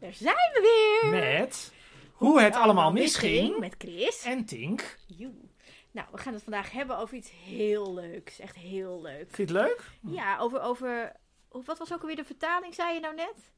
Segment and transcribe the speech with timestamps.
[0.00, 0.60] Daar zijn we
[1.02, 1.10] weer!
[1.20, 1.72] Met
[2.12, 3.58] hoe het allemaal misging.
[3.58, 4.22] Met Chris.
[4.24, 4.98] En Tink.
[5.06, 5.34] Joe.
[5.90, 8.38] Nou, we gaan het vandaag hebben over iets heel leuks.
[8.38, 9.28] Echt heel leuk.
[9.30, 9.90] Vind je het leuk?
[10.00, 10.60] Ja, over...
[10.60, 11.12] over
[11.48, 13.52] wat was ook alweer de vertaling, zei je nou net?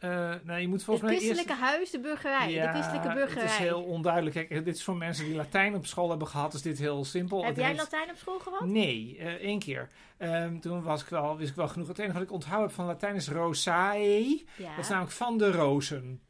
[0.00, 1.62] Uh, nou, je moet Het mij christelijke eerst...
[1.62, 2.50] huis, de burgerij.
[2.52, 3.42] Ja, de christelijke burgerij.
[3.42, 4.34] het is heel onduidelijk.
[4.34, 7.44] Kijk, dit is voor mensen die Latijn op school hebben gehad, is dit heel simpel.
[7.44, 8.64] Heb jij heeft- Latijn op school gehad?
[8.64, 9.88] Nee, eh, één keer.
[10.16, 11.88] Ehm, toen was ik wel, wist ik wel genoeg.
[11.88, 14.44] Het enige wat ik onthouden heb van Latijn is rosae.
[14.56, 14.70] Ja.
[14.74, 16.20] Dat is namelijk van de rozen.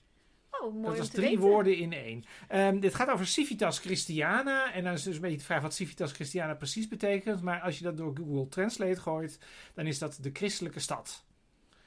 [0.51, 1.41] Oh, mooi dat was drie weten.
[1.41, 2.25] woorden in één.
[2.49, 4.73] Ehm, dit gaat over Civitas Christiana.
[4.73, 7.43] En dan is dus een beetje de vraag wat Civitas Christiana precies betekent.
[7.43, 9.39] Maar als je dat door Google Translate gooit,
[9.75, 11.25] dan is dat de christelijke stad.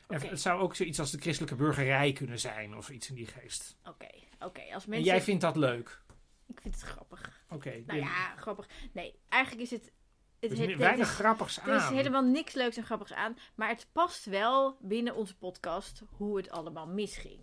[0.07, 3.27] En het zou ook zoiets als de christelijke burgerij kunnen zijn, of iets in die
[3.27, 3.75] geest.
[3.84, 4.07] Oké,
[4.39, 4.61] oké.
[4.73, 5.07] Als En mensen...
[5.07, 6.02] jij vindt dat leuk?
[6.47, 7.43] Ik vind het grappig.
[7.49, 7.70] Oké.
[7.70, 8.67] Nou dit- ja, grappig.
[8.93, 9.91] Nee, eigenlijk is het...
[10.39, 11.93] het, er is het- weinig is- grappigs Er is aan.
[11.93, 13.38] helemaal niks leuks en grappigs aan.
[13.55, 17.39] Maar het past wel binnen onze podcast hoe het allemaal misging.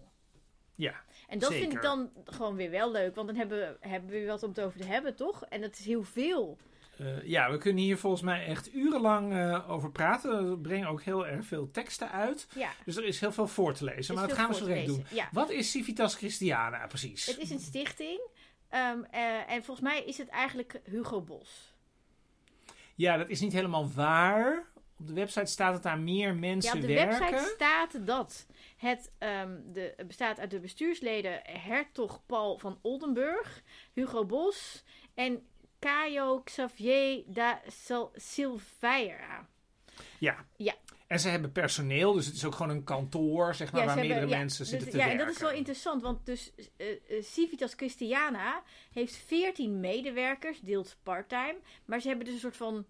[0.76, 3.14] Ja, En dat vind ik dan gewoon weer wel leuk.
[3.14, 5.44] Want dan hebben we, hebben we weer wat om het over te hebben, toch?
[5.44, 6.58] En dat is heel veel.
[6.98, 10.50] Eh, ja, we kunnen hier volgens mij echt urenlang eh, over praten.
[10.50, 12.46] We brengen ook heel erg veel teksten uit.
[12.54, 12.70] Ja.
[12.84, 14.14] Dus er is heel veel voor te lezen.
[14.14, 15.06] maar dat gaan we zo direct doen.
[15.10, 15.28] Ja.
[15.32, 17.26] Wat is Civitas Christiana precies?
[17.26, 18.20] Het is een stichting.
[18.68, 21.74] Ehm, eh, en volgens mij is het eigenlijk Hugo Bos.
[22.94, 24.72] Ja, dat is niet helemaal waar.
[24.98, 27.30] Op de website staat dat daar meer Ja, mensen op de werken.
[27.30, 34.24] website staat dat het ehm, de, bestaat uit de bestuursleden Hertog Paul van Oldenburg, Hugo
[34.24, 34.84] Bos
[35.14, 35.46] en
[35.84, 39.48] Caio Xavier da Sil- Silveira.
[40.18, 40.46] Ja.
[40.56, 40.74] Ja.
[41.06, 43.94] En ze hebben personeel, dus het is ook gewoon een kantoor, zeg maar, Ja, waar
[43.96, 45.20] meerdere hebben- ja, mensen dus- zitten te ja, werken.
[45.20, 48.62] en dat is wel interessant, want dus eh, eh, Civitas Christiana
[48.92, 52.86] heeft 14 medewerkers, deels parttime, maar ze hebben dus een soort van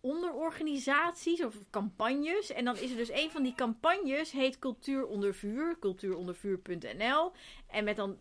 [0.00, 2.52] onderorganisaties of campagnes.
[2.52, 7.32] En dan is er dus een van die campagnes heet Cultuur onder vuur, cultuurondervuur.nl.
[7.66, 8.18] En met dan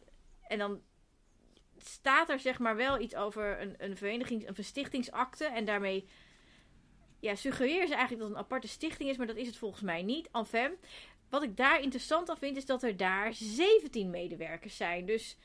[0.48, 0.82] en dan
[1.88, 6.08] staat er zeg maar wel iets over een, een verenigings, een verstichtingsakte en daarmee
[7.20, 9.82] ja, suggereren ze eigenlijk dat het een aparte stichting is, maar dat is het volgens
[9.82, 10.30] mij niet.
[10.32, 10.72] Enfin,
[11.30, 15.06] wat ik daar interessant aan vind, is dat er daar 17 medewerkers zijn.
[15.06, 15.38] Dus,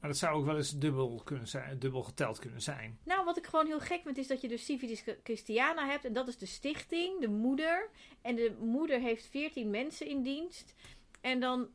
[0.00, 2.98] Maar dat zou ook wel eens dubbel, kunnen zijn, dubbel geteld kunnen zijn.
[3.04, 6.04] nou, wat ik gewoon heel gek vind, is dat je dus Civitas Christiana hebt.
[6.04, 7.90] En dat is de stichting, de moeder.
[8.22, 10.74] En de moeder heeft 14 mensen in dienst.
[11.20, 11.68] En dan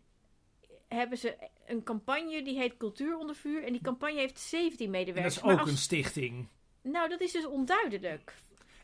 [0.88, 3.64] hebben ze een campagne die heet Cultuur onder vuur.
[3.64, 5.36] En die campagne heeft 17 En dat medewerkers.
[5.38, 6.48] is ook als- een stichting.
[6.82, 8.34] Nou, dat is dus onduidelijk.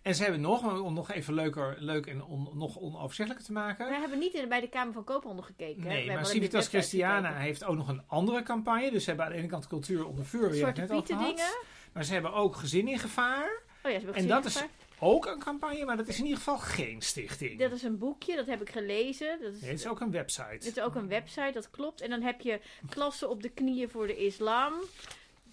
[0.01, 3.87] En ze hebben nog, om nog even leuker, leuk en on- nog onoverzichtelijker te maken.
[3.89, 5.81] We hebben niet in, bij de Kamer van Koophandel gekeken.
[5.81, 8.91] We Nee, maar Civitas Christiana heeft ook nog een andere campagne.
[8.91, 11.45] Dus ze hebben aan de ene kant cultuur onder vuur, net over dingen.
[11.93, 13.45] Maar ze hebben ook gezin in gevaar.
[13.83, 14.73] Oh ja, ze hebben En gezien dat is gevraagd.
[14.99, 17.59] Ook een campagne, maar dat is in ieder geval geen stichting.
[17.59, 19.37] Dat is een boekje, dat heb ik gelezen.
[19.41, 20.43] Dat is, Nee, het is ook een website.
[20.49, 22.01] het is ook een website, dat klopt.
[22.01, 22.59] En dan heb je
[22.89, 24.73] klassen op de knieën voor de islam.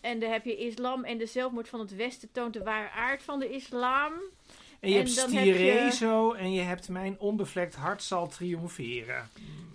[0.00, 3.22] En dan heb je islam en de zelfmoord van het Westen toont de ware aard
[3.22, 4.12] van de islam.
[4.80, 9.28] En je En hebt je- Stirezo en je hebt Mijn onbevlekt hart zal triomferen.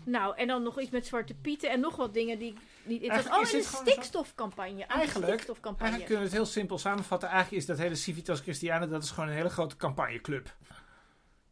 [0.04, 2.54] Nou, en dan nog iets met Zwarte Pieten en nog wat dingen die
[2.90, 3.12] niet...
[3.12, 4.84] Het was een stikstofcampagne.
[4.86, 5.80] Eigenlijk- Stikstofcampagne.
[5.92, 7.30] Eigenlijk kunnen we het heel simpel samenvatten.
[7.30, 10.56] Eigenlijk is dat hele Civitas Christiana, dat is gewoon een hele grote campagneclub.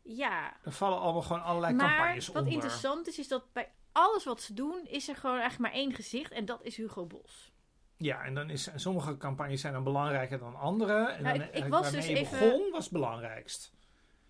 [0.01, 2.53] Ja, Er vallen allemaal gewoon allerlei maar campagnes wat onder.
[2.53, 5.93] interessant is, is dat bij alles wat ze doen, is er gewoon eigenlijk maar één
[5.93, 6.31] gezicht.
[6.31, 7.51] En dat is Hugo Bos.
[7.97, 11.07] Ja, en dan is sommige campagnes zijn dan belangrijker dan andere.
[11.07, 13.71] En Nou, dan ik- was dus even- begon was het belangrijkst.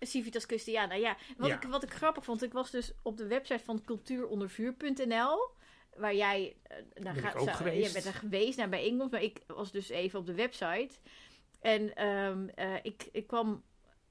[0.00, 1.16] Civitas Christiana, ja.
[1.36, 1.54] Wat, Ja.
[1.54, 5.50] Ik, wat ik grappig vond, ik was dus op de website van cultuurondervuur.nl.
[5.98, 7.58] Waar jij eh, naar gaat.
[7.58, 10.94] Je bent er geweest naar bijeenkomst, maar ik was dus even op de website.
[11.60, 13.62] En ehm, eh, ik, ik kwam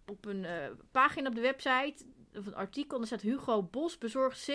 [0.05, 2.05] op een eh, pagina op de website,
[2.35, 4.51] of een artikel, en er staat Hugo Bos bezorgt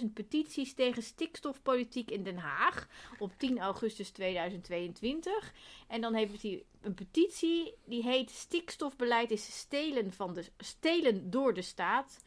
[0.00, 2.88] 77.000 petities tegen stikstofpolitiek in Den Haag
[3.18, 5.52] op 10 augustus 2022.
[5.88, 11.54] En dan heeft hij een petitie die heet Stikstofbeleid is stelen, van de, stelen door
[11.54, 12.24] de staat.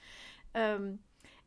[0.51, 0.93] Ehm,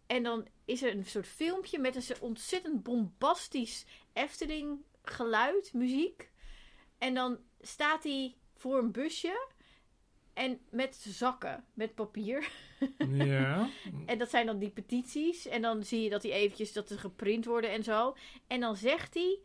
[0.07, 6.31] en dan is er een soort filmpje met een ontzettend bombastisch Efteling geluid, muziek.
[6.99, 9.49] En dan staat hij voor een busje
[10.33, 12.51] en met zakken, met papier.
[13.09, 13.69] Ja.
[14.07, 15.47] En dat zijn dan die petities.
[15.47, 18.17] En dan zie je dat hij eventjes dat er geprint worden en zo.
[18.47, 19.39] En dan zegt hij.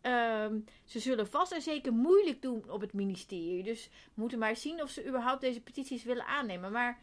[0.00, 3.62] ehm, ze zullen vast en zeker moeilijk doen op het ministerie.
[3.62, 6.72] Dus we moeten maar zien of ze überhaupt deze petities willen aannemen.
[6.72, 7.02] Maar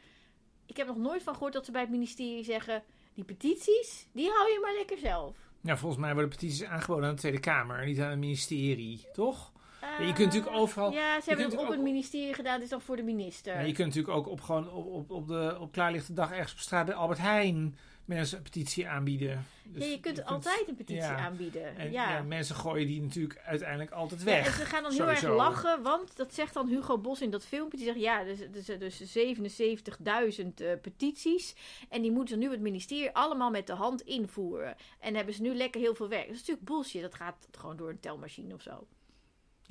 [0.66, 2.84] ik heb nog nooit van gehoord dat ze bij het ministerie zeggen.
[3.14, 5.36] Die petities, die hou je maar lekker zelf.
[5.62, 9.52] ja, volgens mij worden petities aangeboden aan de Tweede Kamer, niet aan het ministerie, toch?
[9.82, 12.62] je kunt Eh, natuurlijk overal- Ja, ze hebben het op ook- het ministerie gedaan.
[12.62, 13.54] Is dan voor de minister.
[13.54, 16.52] Ja, je kunt natuurlijk ook op, gewoon op, op, op, de, op klaarlichte dag ergens
[16.54, 19.46] op straat bij Albert Heijn mensen een petitie aanbieden.
[19.64, 21.18] Dus ja, je kunt altijd een petitie ja.
[21.18, 21.78] aanbieden.
[21.78, 22.12] En ja.
[22.12, 24.46] ja, mensen gooien die natuurlijk uiteindelijk altijd weg.
[24.46, 25.28] en ze gaan dan heel Sowieso.
[25.28, 27.78] erg lachen, want dat zegt dan Hugo Bos in dat filmpje.
[27.78, 31.56] Die zegt, ja, dus, dus, dus 77.000 eh, petities.
[31.90, 34.76] En die moeten ze nu het ministerie allemaal met de hand invoeren.
[35.00, 36.26] En hebben ze nu lekker heel veel werk.
[36.26, 37.02] Dat is natuurlijk bullshit.
[37.02, 38.88] Dat gaat gewoon door een telmachine of zo.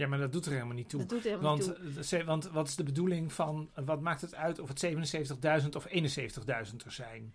[0.01, 1.01] Ja, maar dat doet er helemaal niet toe.
[1.01, 2.19] Dat doet helemaal Want, niet toe.
[2.19, 4.85] eh, want wat is de bedoeling van, wat maakt het uit of het
[5.63, 7.35] 77.000 of 71.000 er zijn?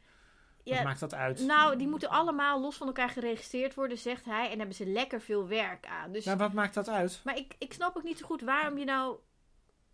[0.66, 1.40] Wat Ja, maakt dat uit?
[1.40, 4.52] nou, die moeten allemaal los van elkaar geregistreerd worden, zegt hij.
[4.52, 6.12] En hebben ze lekker veel werk aan.
[6.12, 7.22] Dus, Nou, wat maakt dat uit?
[7.24, 9.18] Maar ik, ik snap ook niet zo goed waarom je nou...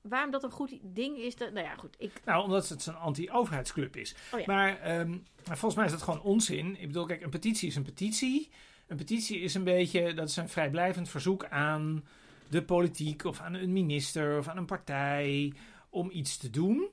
[0.02, 1.36] Waarom dat een goed ding is.
[1.36, 1.96] Dat, nou ja, goed.
[1.98, 4.16] Ik, Nou, omdat het een anti-overheidsclub is.
[4.34, 4.46] Oh ja.
[4.48, 5.10] Maar ehm,
[5.48, 6.76] maar volgens mij is dat gewoon onzin.
[6.82, 8.50] Ik bedoel, kijk, een petitie is een petitie.
[8.88, 12.06] Een petitie is een beetje, dat is een vrijblijvend verzoek aan
[12.50, 15.54] de politiek of aan een minister of aan een partij
[15.90, 16.90] om iets te doen.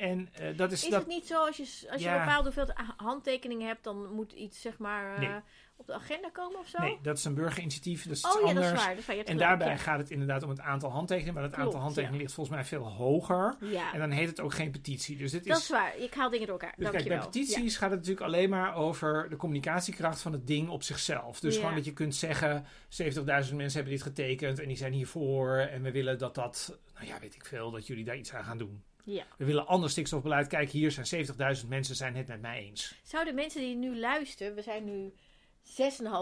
[0.00, 0.98] En eh, dat is, Is dat.
[1.00, 2.14] het niet zo als je, als je Ja.
[2.14, 5.36] een bepaalde hoeveelheid ha- handtekeningen hebt, dan moet iets zeg maar eh,
[5.76, 6.82] op de agenda komen of zo?
[6.82, 8.02] Nee, dat is een burgerinitiatief.
[8.02, 8.66] Dat is iets oh ja, anders.
[8.66, 8.90] dat is waar.
[8.90, 9.16] Dat is waar.
[9.16, 9.82] Je hebt En gelijk, daarbij ja.
[9.82, 11.34] gaat het inderdaad om het aantal handtekeningen.
[11.34, 13.56] Maar het Klopt, aantal handtekeningen ligt volgens mij veel hoger.
[13.60, 15.16] Ja, En dan heet het ook geen petitie.
[15.16, 15.96] Dus dit dat is is waar.
[15.96, 16.74] Ik haal dingen door elkaar.
[16.76, 20.68] Dus kijk, bij petities gaat het natuurlijk alleen maar over de communicatiekracht van het ding
[20.68, 21.40] op zichzelf.
[21.40, 25.56] Dus gewoon dat je kunt zeggen, 70.000 mensen hebben dit getekend en die zijn hiervoor.
[25.56, 28.44] En we willen dat dat, nou ja, weet ik veel, dat jullie daar iets aan
[28.44, 28.82] gaan doen.
[29.14, 29.24] Ja.
[29.38, 30.46] We willen ander stikstofbeleid.
[30.46, 31.26] Kijk, hier zijn
[31.62, 32.94] 70.000 mensen zijn het met mij eens.
[33.02, 35.12] Zouden mensen die nu luisteren, we zijn nu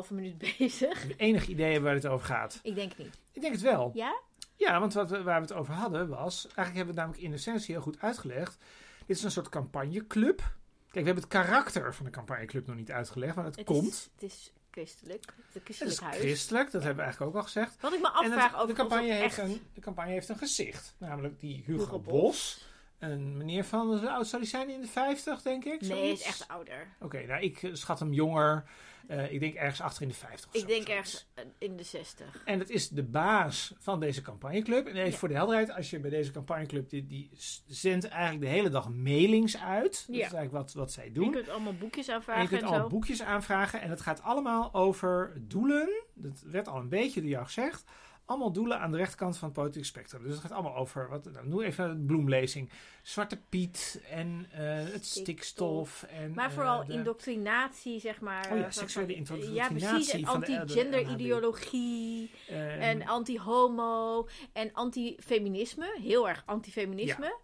[0.06, 1.16] 6,5 minuut bezig.
[1.16, 2.60] Enig idee waar het over gaat.
[2.62, 3.18] Ik denk het niet.
[3.32, 3.90] Ik denk het wel.
[3.94, 4.20] Ja?
[4.56, 7.22] Ja, want wat we, waar we het over hadden was, eigenlijk hebben we het namelijk
[7.22, 8.58] in essentie heel goed uitgelegd.
[9.06, 10.36] Dit is een soort campagneclub.
[10.38, 13.88] Kijk, we hebben het karakter van de campagneclub nog niet uitgelegd, maar het, Het komt.
[13.92, 15.24] Is, het is christelijk.
[15.52, 17.80] Het christelijk is christelijk, dat hebben we eigenlijk ook al gezegd.
[17.80, 19.38] Wat ik me En afvraag het- over de, campagne heeft echt...
[19.38, 20.94] een, de campagne heeft een gezicht.
[20.98, 22.66] Namelijk die Hugo, Hugo Bos.
[22.98, 24.70] Een meneer van, hoe oud zou die zijn?
[24.70, 25.80] In de 50, denk ik?
[25.80, 26.20] Nee, zoiets?
[26.20, 26.88] is echt ouder.
[27.00, 28.64] Oké, nou, ik eh, schat hem jonger.
[29.08, 30.90] Eh, ik denk ergens achter in de 50 of Ik zo, denk zoiets.
[30.98, 32.42] ergens eh, in de 60.
[32.44, 34.86] En dat is de baas van deze campagneclub.
[34.86, 35.16] En even Ja.
[35.16, 37.30] voor de helderheid, als je bij deze campagneclub, die, die
[37.66, 39.92] zendt eigenlijk de hele dag mailings uit.
[40.06, 40.26] Dat Ja.
[40.26, 41.30] is eigenlijk wat, wat zij Je doen.
[41.32, 42.94] kunt allemaal boekjes En je aanvragen kunt en, allemaal zo.
[42.94, 43.80] boekjes aanvragen.
[43.80, 46.02] En het gaat allemaal over doelen.
[46.14, 47.84] Dat werd al een beetje door jou gezegd.
[48.28, 50.22] Allemaal doelen aan de rechterkant van het politieke spectrum.
[50.22, 52.70] Dus het gaat allemaal over, wat, nou, noem even een bloemlezing.
[53.02, 54.60] Zwarte Piet en eh,
[54.92, 56.02] het stikstof.
[56.02, 58.48] En, Maar eh, vooral de- indoctrinatie, zeg maar.
[58.52, 60.10] Oh ja, seksuele indoctrinatie Ja, precies.
[60.12, 62.30] En anti-gender-ideologie.
[62.48, 64.28] eh, En anti-homo.
[64.52, 65.96] En anti-feminisme.
[66.02, 67.36] Heel erg anti-feminisme.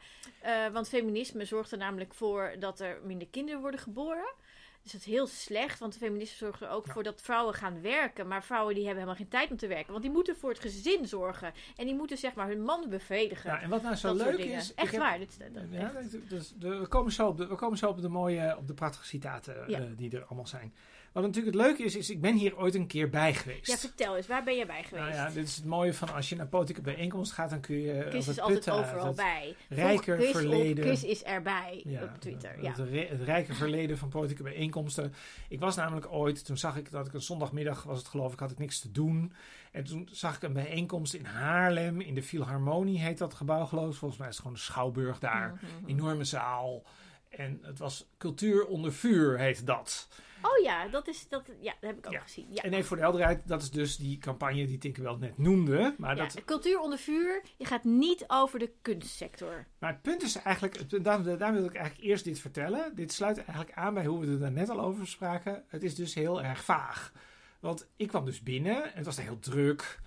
[0.72, 4.32] Want feminisme zorgt er namelijk voor dat er minder kinderen worden geboren.
[4.84, 6.92] Dus dat is heel slecht, want de feministen zorgen er ook Ja.
[6.92, 8.28] voor dat vrouwen gaan werken.
[8.28, 9.90] Maar vrouwen die hebben helemaal geen tijd om te werken.
[9.90, 11.52] Want die moeten voor het gezin zorgen.
[11.76, 13.50] En die moeten zeg maar hun man bevredigen.
[13.50, 14.74] ja, en wat nou zo leuk is...
[14.74, 15.18] Echt heb- waar.
[15.18, 16.12] Dit, is- dat, Ja, echt.
[16.12, 18.66] dat- dus de, we, komen zo op de, we komen zo op de mooie, op
[18.66, 19.78] de prachtige citaten Ja.
[19.78, 20.74] eh, die er allemaal zijn.
[21.14, 23.66] Wat natuurlijk het leuke is, is ik ben hier ooit een keer bij geweest.
[23.66, 24.26] Ja, vertel eens.
[24.26, 25.04] Waar ben je bij geweest?
[25.16, 27.80] nou ja, dit is het mooie van als je naar politieke bijeenkomst gaat, dan kun
[27.80, 28.06] je...
[28.08, 29.54] Chris is altijd overal bij.
[29.68, 30.84] rijker Chris verleden.
[30.84, 32.50] Op, Chris is erbij Ja, op Twitter.
[32.52, 32.74] het, Ja.
[32.84, 35.14] het, het rijke verleden van politieke bijeenkomsten.
[35.48, 38.38] Ik was namelijk ooit, toen zag ik dat ik een zondagmiddag was het geloof ik,
[38.38, 39.32] had ik niks te doen.
[39.72, 43.90] En toen zag ik een bijeenkomst in Haarlem, in de Philharmonie heet dat gebouw geloof
[43.90, 43.94] ik.
[43.96, 45.52] Volgens mij is het gewoon een schouwburg daar.
[45.54, 45.90] Mhm.
[45.90, 46.82] Enorme zaal.
[47.28, 50.08] En het was Cultuur onder vuur heet dat.
[50.46, 51.42] Oh ja, dat is dat.
[51.60, 52.20] Ja, dat heb ik ook Ja.
[52.20, 52.46] gezien.
[52.50, 52.62] Ja.
[52.62, 55.94] En even voor de helderheid, dat is dus die campagne die Tinker net noemde.
[55.98, 57.42] Maar, Ja, dat, cultuur onder vuur.
[57.56, 59.66] Je gaat niet over de kunstsector.
[59.78, 62.94] maar het punt is eigenlijk, daar, daar wil ik eigenlijk eerst dit vertellen.
[62.94, 65.64] Dit sluit eigenlijk aan bij hoe we er net al over spraken.
[65.68, 67.12] Het is dus heel erg vaag.
[67.60, 70.00] Want ik kwam dus binnen en het was heel druk.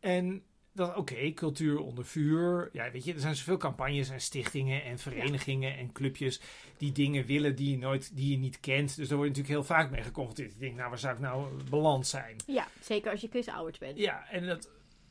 [0.00, 0.42] En
[0.78, 2.68] dat, oké, cultuur onder vuur.
[2.72, 6.40] Ja, weet je, er zijn zoveel campagnes en stichtingen en verenigingen en clubjes
[6.76, 8.96] die dingen willen die je, nooit, die je niet kent.
[8.96, 10.52] Dus daar word je natuurlijk heel vaak mee geconfronteerd.
[10.52, 12.36] Ik denk, nou, waar zou ik nou beland zijn?
[12.46, 13.98] Ja, zeker als je Chris Ouders bent.
[13.98, 14.70] Ja, en dat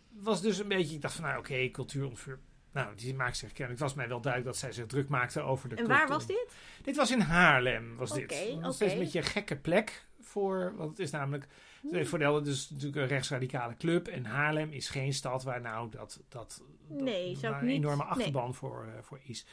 [0.09, 2.39] was dus een beetje, ik dacht van, nou oké, cultuur onder vuur.
[2.71, 3.79] Nou, die maakt zich kennelijk.
[3.79, 6.25] Het was mij wel duidelijk dat zij zich druk maakte over de En waar was
[6.25, 6.55] dit?
[6.83, 8.31] Dit was in Haarlem, was dit.
[8.31, 8.91] Steeds oké.
[8.91, 10.06] een beetje een gekke plek
[10.39, 11.48] voor, want het is namelijk,
[11.91, 14.08] helder, het is natuurlijk een rechtsradicale club.
[14.08, 18.03] En Haarlem is geen stad waar nou dat, dat, dat Nee, waar ik een enorme
[18.03, 18.12] nee.
[18.12, 19.46] achterban voor, eh, voor is.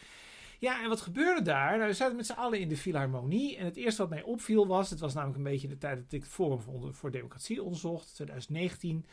[0.59, 1.77] Ja, en wat gebeurde daar?
[1.77, 3.57] Nou, we zaten met z'n allen in de Philharmonie.
[3.57, 6.13] En het eerste wat mij opviel was, het was namelijk een beetje de tijd dat
[6.13, 9.07] ik het Forum voor, voor Democratie onderzocht, 2019.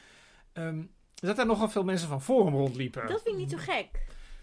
[0.53, 0.83] Ehm,
[1.15, 3.07] dat er nogal veel mensen van Forum rondliepen.
[3.07, 3.89] Dat vind ik niet zo gek.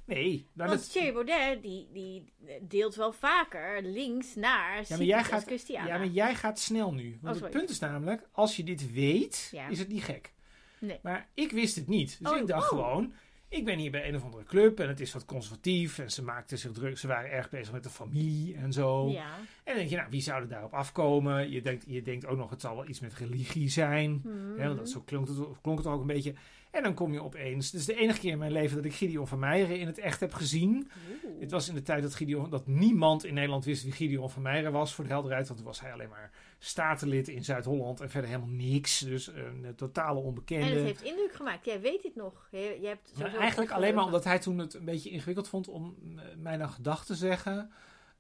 [0.09, 5.07] Nee, nou, Want dat, Thierry Baudet, die, die deelt wel vaker links naar Ja, maar
[5.07, 5.87] jij gaat- Christiana.
[5.87, 7.19] ja, maar jij gaat snel nu.
[7.23, 9.69] Want Oh, het punt is namelijk, als je dit weet, Ja.
[9.69, 10.33] is het niet gek.
[10.79, 10.99] Nee.
[11.03, 12.19] Maar ik wist het niet.
[12.21, 12.69] Dus Oh, ik dacht oh.
[12.69, 13.13] gewoon,
[13.51, 15.99] Ik ben hier bij een of andere club en het is wat conservatief.
[15.99, 16.99] En ze maakten zich druk.
[16.99, 19.09] Ze waren erg bezig met de familie en zo.
[19.11, 19.35] Ja.
[19.37, 21.51] En dan denk je, nou, wie zou er daarop afkomen?
[21.51, 24.23] Je denkt, je denkt ook nog, het zal wel iets met religie zijn.
[24.57, 26.35] Hè, want dat, zo klonk het, klonk het ook een beetje.
[26.71, 27.67] En dan kom je opeens.
[27.67, 29.99] Het is de enige keer in mijn leven dat ik Gideon van Meijeren in het
[29.99, 30.91] echt heb gezien.
[31.25, 31.41] Oeh.
[31.41, 34.43] Het was in de tijd dat, Gideon, dat niemand in Nederland wist wie Gideon van
[34.43, 34.95] Meijeren was.
[34.95, 38.01] Voor de helderheid, want toen was hij alleen maar statenlid in Zuid-Holland.
[38.01, 38.99] En verder helemaal niks.
[38.99, 40.67] Dus een totale onbekende.
[40.67, 41.65] En het heeft indruk gemaakt.
[41.65, 42.49] Jij weet dit nog.
[42.51, 45.97] Je, je hebt eigenlijk alleen maar omdat hij toen het een beetje ingewikkeld vond om
[46.17, 47.71] eh, mij naar gedacht te zeggen.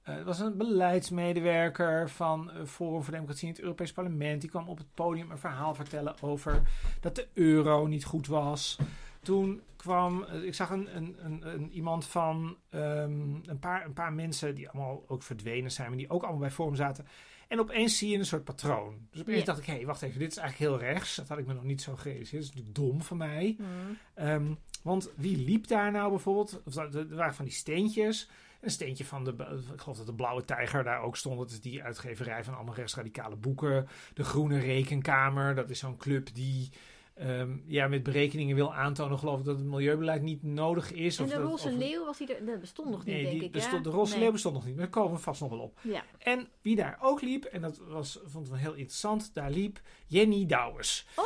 [0.08, 4.40] Eh, Het was een beleidsmedewerker van eh, Forum voor Democratie in het Europees Parlement.
[4.40, 6.62] Die kwam op het podium een verhaal vertellen over
[7.00, 8.78] dat de euro niet goed was.
[9.22, 13.92] Toen kwam, eh, ik zag een, een, een, een- iemand van ehm, een, paar, een
[13.92, 17.06] paar mensen die allemaal ook verdwenen zijn, maar die ook allemaal bij Forum zaten.
[17.48, 18.98] En opeens zie je een soort patroon.
[19.10, 19.44] Dus opeens Ja.
[19.44, 21.16] dacht ik, hé, hey, wacht even, dit is eigenlijk heel rechts.
[21.16, 22.42] Dat had ik me nog niet zo gerealiseerd.
[22.42, 23.56] Dat is natuurlijk dom van mij.
[23.58, 23.68] Mhm.
[24.14, 26.62] Ehm, want wie liep daar nou bijvoorbeeld?
[26.64, 28.28] Of Er waren van die steentjes.
[28.60, 29.30] Een steentje van de,
[29.74, 31.38] ik geloof dat de Blauwe Tijger daar ook stond.
[31.38, 33.88] Dat is die uitgeverij van allemaal rechtsradicale boeken.
[34.14, 36.70] De Groene Rekenkamer, dat is zo'n club die
[37.14, 41.18] ehm, ja, met berekeningen wil aantonen, geloof ik, dat het milieubeleid niet nodig is.
[41.18, 42.46] En of de dat- roze of- leeuw was die er.
[42.46, 43.52] Dat bestond nog niet, Nee, denk ik.
[43.52, 43.90] bestond, ja?
[43.90, 44.20] de roze Nee.
[44.22, 45.78] leeuw bestond nog niet, maar daar komen we vast nog wel op.
[45.82, 46.04] Ja.
[46.18, 49.80] En wie daar ook liep, en dat was, vond ik wel heel interessant, daar liep
[50.06, 51.06] Jenny Douwes.
[51.16, 51.24] Oh,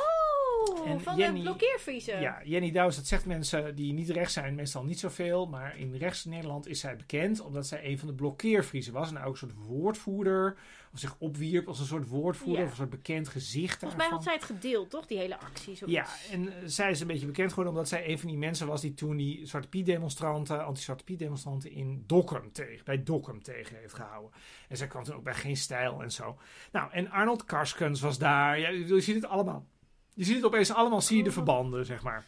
[0.87, 2.21] En van Jenny- de blokkeervriezen.
[2.21, 5.47] Ja, Jenny Douwes, dat zegt mensen die niet rechts zijn, meestal niet zoveel.
[5.47, 9.11] Maar in rechts Nederland is zij bekend omdat zij een van de blokkeervriezen was.
[9.11, 10.57] En ook een soort woordvoerder,
[10.93, 12.65] of zich opwierp als een soort woordvoerder, Ja.
[12.65, 15.07] of een soort bekend gezicht Volgens mij had zij het gedeeld, toch?
[15.07, 15.75] Die hele actie.
[15.77, 15.97] Zoiets.
[15.97, 18.67] Ja, en eh, zij is een beetje bekend geworden omdat zij een van die mensen
[18.67, 23.43] was die toen die Zwarte Piet demonstranten, anti-Zwarte Piet demonstranten in Dokkum tegen, bij Dokkum
[23.43, 24.31] tegen heeft gehouden.
[24.69, 26.39] En zij kwam toen ook bij Geen Stijl en zo.
[26.73, 28.59] Nou, en Arnold Karskens was daar.
[28.59, 29.67] Ja, je ziet het allemaal.
[30.15, 32.25] Je ziet het opeens allemaal, zie je de verbanden, zeg maar.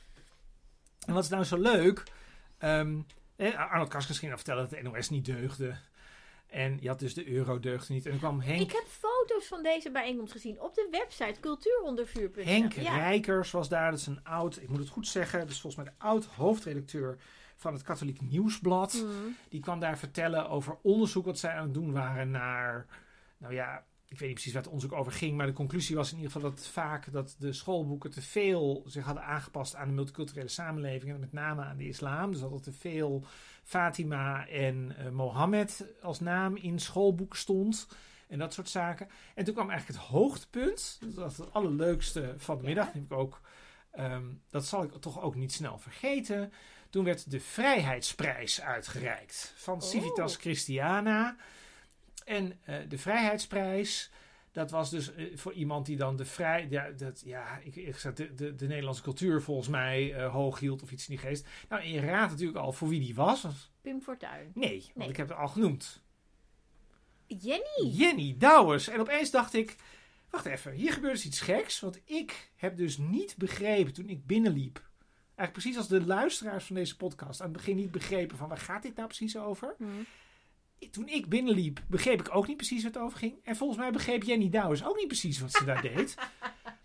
[1.06, 2.02] En wat is nou zo leuk?
[3.36, 5.76] Eh, Arnold Karskens ging nou vertellen dat de NOS niet deugde.
[6.46, 8.04] En je had dus de euro deugde niet.
[8.04, 12.44] En dan kwam Henk Ik heb foto's van deze bijeenkomst gezien op de website cultuurondervuur.nl.
[12.44, 12.96] Henk ja.
[12.96, 13.90] Rijkers was daar.
[13.90, 16.24] Dat is een oud, ik moet het goed zeggen, dat is volgens mij de oud
[16.24, 17.18] hoofdredacteur
[17.56, 18.92] van het Katholiek Nieuwsblad.
[18.92, 19.06] Mhm.
[19.48, 22.86] Die kwam daar vertellen over onderzoek wat zij aan het doen waren naar,
[23.38, 23.84] nou ja,
[24.14, 26.32] ik weet niet precies waar het onderzoek over ging, maar de conclusie was in ieder
[26.32, 31.12] geval dat vaak dat de schoolboeken te veel zich hadden aangepast aan de multiculturele samenleving
[31.14, 32.30] en met name aan de islam.
[32.30, 33.24] Dus dat er te veel
[33.62, 37.88] Fatima en eh, Mohammed als naam in schoolboeken stond.
[38.28, 39.08] En dat soort zaken.
[39.34, 40.98] En toen kwam eigenlijk het hoogtepunt.
[41.00, 42.68] Dat was het allerleukste van de Ja.
[42.68, 42.92] middag.
[42.92, 43.40] Denk ik ook.
[43.90, 46.52] ehm, dat zal ik toch ook niet snel vergeten.
[46.90, 49.52] Toen werd de Vrijheidsprijs uitgereikt.
[49.56, 49.80] Van Oh.
[49.82, 51.36] Civitas Christiana.
[52.24, 54.10] En eh, de Vrijheidsprijs.
[54.52, 56.66] Dat was dus eh, voor iemand die dan de vrij.
[56.70, 60.58] Ja, dat, ja ik, ik zeg, de, de, de Nederlandse cultuur volgens mij eh, hoog
[60.58, 61.46] hield of iets in die geest.
[61.68, 63.46] Nou, en je raadt natuurlijk al voor wie die was.
[63.80, 64.50] Pim Fortuyn.
[64.54, 66.02] Nee, want ik heb het al genoemd.
[67.26, 67.90] Jenny.
[67.92, 68.88] Jenny Douwers.
[68.88, 69.76] En opeens dacht ik,
[70.30, 71.80] wacht even, hier gebeurt dus iets geks.
[71.80, 74.82] Want ik heb dus niet begrepen toen ik binnenliep.
[75.36, 78.58] Eigenlijk precies als de luisteraars van deze podcast aan het begin niet begrepen van waar
[78.58, 79.74] gaat dit nou precies over.
[79.78, 79.90] Mhm.
[80.92, 83.34] Toen ik binnenliep, begreep ik ook niet precies wat het over ging.
[83.44, 86.14] En volgens mij begreep Jenny Douwers ook niet precies wat ze daar deed.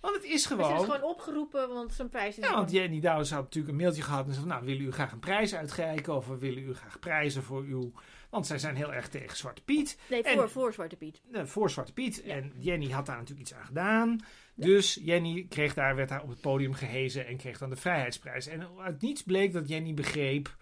[0.01, 0.79] Want het is Maar Ze gewoon...
[0.87, 3.79] is gewoon opgeroepen, want zo'n prijs is Ja, want gewoon- Jenny Douwers had natuurlijk een
[3.81, 6.15] mailtje gehad en zei van, nou, willen u graag een prijs uitreiken?
[6.15, 7.91] Of willen u graag prijzen voor uw...
[8.29, 9.97] Want zij zijn heel erg tegen Zwarte Piet.
[10.09, 11.21] Nee, en- voor, voor Zwarte Piet.
[11.31, 12.21] eh, voor Zwarte Piet.
[12.25, 12.33] Ja.
[12.35, 14.19] En Jenny had daar natuurlijk iets aan gedaan.
[14.55, 18.47] Dus Jenny kreeg daar, werd daar op het podium gehezen en kreeg dan de Vrijheidsprijs.
[18.47, 20.55] En uit niets bleek dat Jenny begreep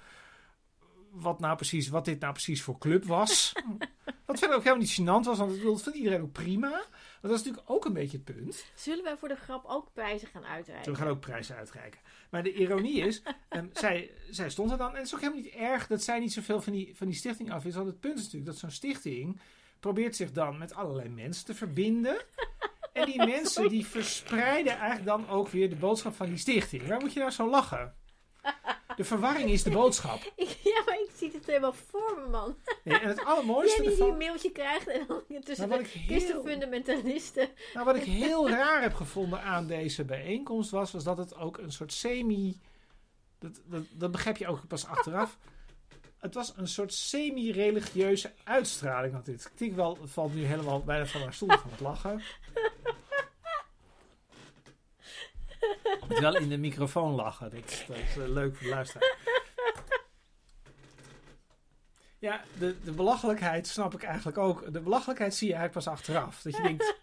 [1.22, 3.54] wat, nou precies, wat dit nou precies voor club was.
[4.26, 6.70] wat verder ook helemaal niet gênant was, want dat vond iedereen ook prima.
[6.70, 8.66] Want dat is natuurlijk ook een beetje het punt.
[8.76, 10.92] Zullen wij voor de grap ook prijzen gaan uitreiken?
[10.92, 12.00] We gaan ook prijzen uitreiken.
[12.30, 14.90] Maar de ironie is, ehm, zij, zij stond er dan.
[14.90, 17.16] En het is ook helemaal niet erg dat zij niet zoveel van die, van die
[17.16, 17.76] stichting af is.
[17.76, 19.40] Want het punt is natuurlijk dat zo'n stichting
[19.80, 22.26] probeert zich dan met allerlei mensen te verbinden.
[22.94, 26.88] En die mensen die verspreiden eigenlijk dan ook weer de boodschap van die stichting.
[26.88, 27.96] Waar moet je nou zo lachen?
[28.98, 30.22] De verwarring is de boodschap.
[30.64, 32.58] Ja, maar ik zie het helemaal voor me, man.
[32.84, 36.44] Nee, en het allermooiste Jenny die een mailtje krijgt en dan tussen wat de heel-
[36.44, 37.50] fundamentalisten.
[37.74, 41.58] Nou, wat ik heel raar heb gevonden aan deze bijeenkomst was, was dat het ook
[41.58, 42.60] een soort semi.
[43.40, 45.38] Dat, dat, dat begrijp je ook pas achteraf.
[46.18, 49.46] Het was een soort semi-religieuze uitstraling had dit.
[49.46, 52.22] Ik denk wel, het valt nu helemaal bijna van haar stoel van het lachen.
[55.84, 57.50] Ik moet wel in de microfoon lachen.
[57.50, 59.16] Dat, is- dat is eh, leuk voor de luisteraar.
[62.20, 64.74] Ja, de, de belachelijkheid snap ik eigenlijk ook.
[64.74, 66.42] De belachelijkheid zie je eigenlijk pas achteraf.
[66.42, 66.94] Dat je denkt,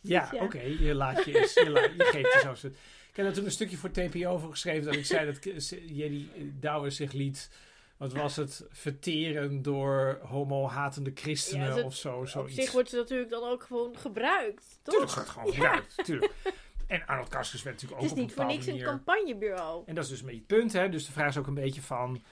[0.00, 0.42] Ja, Ja.
[0.42, 0.60] oké.
[0.60, 2.66] Je laat je eens, je, laat, je geeft je zo.
[3.10, 5.44] Ik heb daar toen een stukje voor TPO over geschreven dat ik zei dat
[5.86, 6.28] Jerry
[6.60, 7.50] Douwer zich liet,
[7.96, 12.16] wat was het, verteren door homo-hatende christenen Ja, dat- of zo.
[12.18, 12.54] Op Zoiets.
[12.54, 14.94] zich wordt ze natuurlijk dan ook gewoon gebruikt, toch?
[14.94, 15.52] Tuurlijk gaat het gewoon Ja.
[15.52, 16.32] gebruikt, tuurlijk.
[16.86, 18.86] En Arnold Karskens werd natuurlijk Het ook is op niet voor niks een manier...
[18.88, 19.82] campagnebureau.
[19.86, 20.88] En dat is dus een beetje het punt, hè.
[20.88, 22.22] Dus de vraag is ook een beetje van...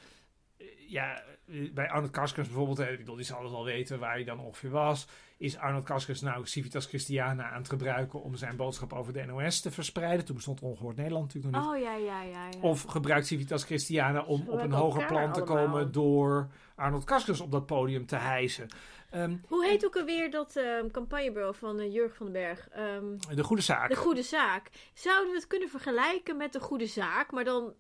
[0.57, 3.99] eh, Ja, eh, bij Arnold Karskens bijvoorbeeld, hè, ik bedoel, die zal het wel weten
[3.99, 5.07] waar hij dan ongeveer was.
[5.39, 9.61] Is Arnold Karskens nou Civitas Christiana aan het gebruiken om zijn boodschap over de NOS
[9.61, 10.25] te verspreiden?
[10.25, 11.75] Toen bestond Ongehoord Nederland natuurlijk nog niet.
[11.75, 12.49] Oh ja, ja, ja.
[12.51, 12.61] ja.
[12.61, 15.65] Of gebruikt Civitas Christiana om op een hoger plan te allemaal.
[15.67, 18.69] komen door Arnold Karskens op dat podium te hijsen?
[19.15, 22.69] Ehm, Hoe heet ook alweer dat ehm, campagnebureau van eh, Jurgen van den Berg?
[22.69, 23.89] Ehm, de goede zaak.
[23.89, 24.71] de Goede Zaak.
[24.95, 27.75] Zouden we het kunnen vergelijken met de Goede Zaak, maar dan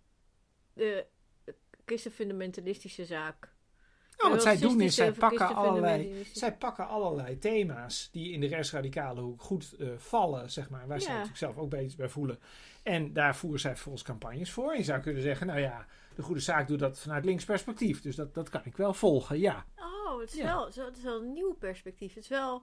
[0.72, 1.06] de
[1.84, 3.52] christenfundamentalistische zaak?
[4.18, 8.46] Nou, wat zij doen is, zij pakken allerlei, zij pakken allerlei thema's die in de
[8.46, 10.86] rechtsradicale hoek goed eh, vallen, zeg maar.
[10.86, 11.14] Waar zij Ja.
[11.14, 12.38] natuurlijk zelf ook beetje bij voelen.
[12.82, 14.70] En daar voeren zij volgens campagnes voor.
[14.72, 18.00] En je zou kunnen zeggen, nou ja, de goede zaak doet dat vanuit links perspectief.
[18.00, 19.64] Dus dat, dat kan ik wel volgen, ja.
[19.76, 20.44] Oh, het is, Ja.
[20.44, 22.14] wel, het is wel een nieuw perspectief.
[22.14, 22.62] Het is wel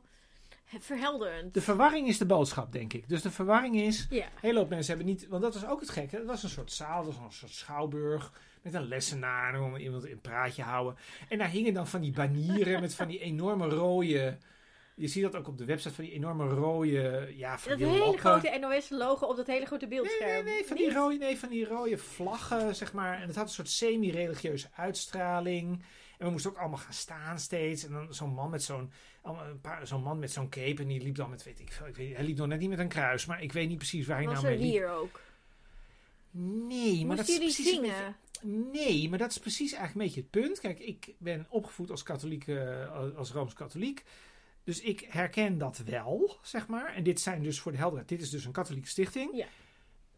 [0.80, 1.54] verhelderend.
[1.54, 3.10] De verwarring is de boodschap, denk ik.
[3.10, 4.28] Dus de verwarring is, Ja.
[4.42, 6.16] hele hoop mensen hebben niet, want dat was ook het gekke.
[6.16, 8.32] Het was een soort zaal, dat was een soort schouwburg.
[8.62, 10.96] Met een lessenaar, om iemand in een praatje houden.
[11.30, 14.38] En daar hingen dan van die banieren met van die enorme rode...
[14.96, 17.32] Je ziet dat ook op de website, van die enorme rode...
[17.36, 20.46] Ja, van Dat die hele grote NOS-logo op dat hele grote Nee, nee, beeldscherm.
[20.46, 20.86] nee, van Niet?
[20.86, 23.22] die, rode, nee, van die rode vlaggen, zeg maar.
[23.22, 25.84] En het had een soort semi-religieuze uitstraling.
[26.18, 27.86] En we moesten ook allemaal gaan staan steeds.
[27.86, 30.82] En dan zo'n man met zo'n allemaal een paar- zo'n man met zo'n cape.
[30.82, 32.70] En die liep dan met, weet ik veel, ik weet, hij liep nog net niet
[32.70, 33.26] met een kruis.
[33.26, 34.72] Maar ik weet niet precies waar hij Was nou mee liep.
[34.72, 35.20] hier ook.
[36.32, 37.82] Nee, maar dat is precies zingen?
[37.82, 38.16] beetje-
[38.72, 40.60] Nee, maar dat is precies eigenlijk een beetje het punt.
[40.60, 44.04] Kijk, ik ben opgevoed als katholiek, eh, als Rooms-katholiek.
[44.64, 46.94] Dus ik herken dat wel, zeg maar.
[46.94, 49.36] En dit zijn dus voor de helderheid, dit is dus een katholieke stichting.
[49.36, 49.48] Ja.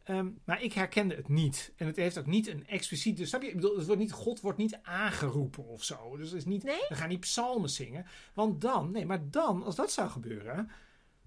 [0.04, 1.74] Ehm, maar ik herkende het niet.
[1.76, 3.18] En het heeft ook niet een expliciet.
[3.18, 3.48] Dus snap je?
[3.48, 6.18] Ik bedoel, het wordt niet, God wordt niet aangeroepen of zo.
[6.18, 6.64] Dus het is niet.
[6.64, 6.86] Nee?
[6.90, 8.06] We gaan niet psalmen zingen.
[8.34, 10.72] Want dan, nee, maar dan, als dat zou gebeuren,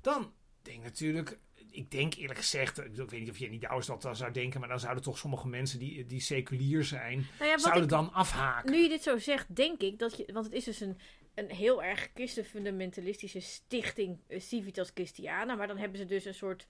[0.00, 0.32] dan
[0.62, 1.38] denk ik natuurlijk.
[1.70, 4.68] Ik denk eerlijk gezegd, ik, weet niet of Jenny Douwers dat dan zou denken, maar
[4.68, 8.70] dan zouden toch sommige mensen die, die seculier zijn, Nou ja, zouden ik, dan afhaken.
[8.70, 10.32] nu je dit zo zegt, denk ik dat je...
[10.32, 10.98] Want het is dus een,
[11.36, 15.54] een heel erg christenfundamentalistische stichting, eh, Civitas Christiana.
[15.54, 16.66] Maar dan hebben ze dus een soort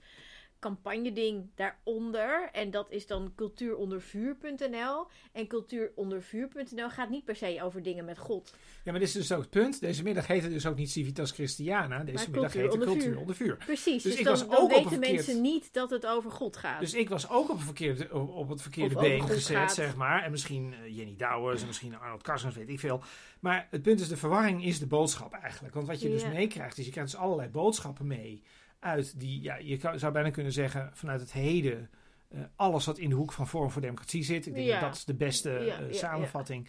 [0.70, 2.48] campagne-ding daaronder.
[2.52, 5.06] En dat is dan cultuurondervuur.nl.
[5.32, 8.54] En cultuurondervuur.nl gaat niet per se over dingen met God.
[8.84, 9.80] Ja, maar dit is dus ook het punt.
[9.80, 12.04] Deze middag heet het dus ook niet Civitas Christiana.
[12.04, 13.18] Deze Maar middag heet cultuur het onder Cultuur vuur.
[13.20, 13.56] onder vuur.
[13.56, 16.06] Precies, Dus dus, ik dan, was dan ook op weten verkeerd- mensen niet dat het
[16.06, 16.80] over God gaat.
[16.80, 19.74] Dus ik was ook op, verkeerde, op, het verkeerde Of been gezet, gaat.
[19.74, 20.22] zeg maar.
[20.22, 23.00] En misschien eh, Jenny Douwers en misschien Arnold Karskens, weet ik veel.
[23.40, 25.74] Maar het punt is, de verwarring is de boodschap eigenlijk.
[25.74, 28.42] Want wat je dus meekrijgt, is je krijgt dus allerlei boodschappen mee
[28.78, 31.90] uit die, ja, je zou bijna kunnen zeggen, vanuit het heden,
[32.28, 34.46] eh, alles wat in de hoek van Forum voor Democratie zit.
[34.46, 34.72] Ik denk Ja.
[34.72, 36.68] dat dat is de beste Ja, eh, samenvatting.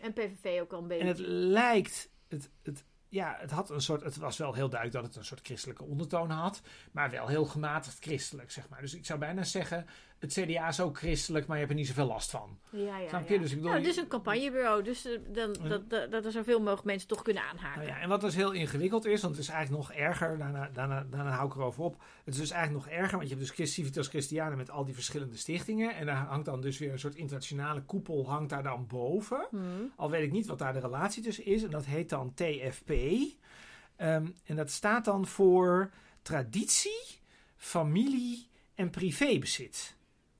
[0.00, 1.02] En PVV ook al een beetje.
[1.02, 5.00] En het lijkt, het, het, ja, het had een soort, het was wel heel duidelijk
[5.00, 8.80] dat het een soort christelijke ondertoon had, maar wel heel gematigd christelijk, zeg maar.
[8.80, 9.86] Dus ik zou bijna zeggen,
[10.18, 12.58] het CDA is ook christelijk, maar je hebt er niet zoveel last van.
[12.70, 13.34] Ja, ja, Snap je?
[13.34, 13.40] ja.
[13.40, 16.24] Dus ik bedoel, nou, het is je- een campagnebureau, dus eh, dan, dat, dat, dat
[16.24, 17.80] er zoveel mogelijk mensen toch kunnen aanhaken.
[17.82, 20.70] Nou ja, en wat dus heel ingewikkeld is, want het is eigenlijk nog erger, daarna,
[20.72, 22.02] daarna, daarna hou ik erover op.
[22.24, 24.94] Het is dus eigenlijk nog erger, want je hebt dus Civitas Christiana met al die
[24.94, 25.94] verschillende stichtingen.
[25.96, 29.46] En daar hangt dan dus weer een soort internationale koepel, hangt daar dan boven.
[29.50, 29.92] Hmm.
[29.96, 31.62] Al weet ik niet wat daar de relatie tussen is.
[31.62, 32.90] En dat heet dan TFP.
[33.96, 35.90] Ehm, en dat staat dan voor
[36.22, 37.04] traditie,
[37.56, 39.96] familie en privébezit.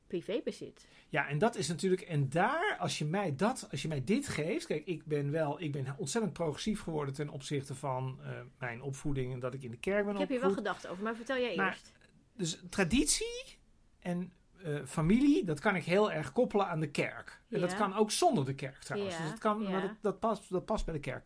[0.09, 0.87] Privébezit.
[1.09, 4.29] Ja, en dat is natuurlijk, en daar, als je mij dat, als je mij dit
[4.29, 8.83] geeft, kijk, ik ben wel, ik ben ontzettend progressief geworden ten opzichte van eh, mijn
[8.83, 11.16] opvoeding en dat ik in de kerk ben Ik heb hier wel gedacht over, maar
[11.16, 11.92] vertel jij Maar- eerst.
[12.37, 13.59] Dus traditie
[13.99, 17.40] en eh, familie, dat kan ik heel erg koppelen aan de kerk.
[17.51, 19.14] En dat kan ook zonder de kerk trouwens.
[19.14, 19.71] Ja, Dus dat, kan, ja.
[19.71, 21.25] maar dat, dat, past, dat past bij de kerk.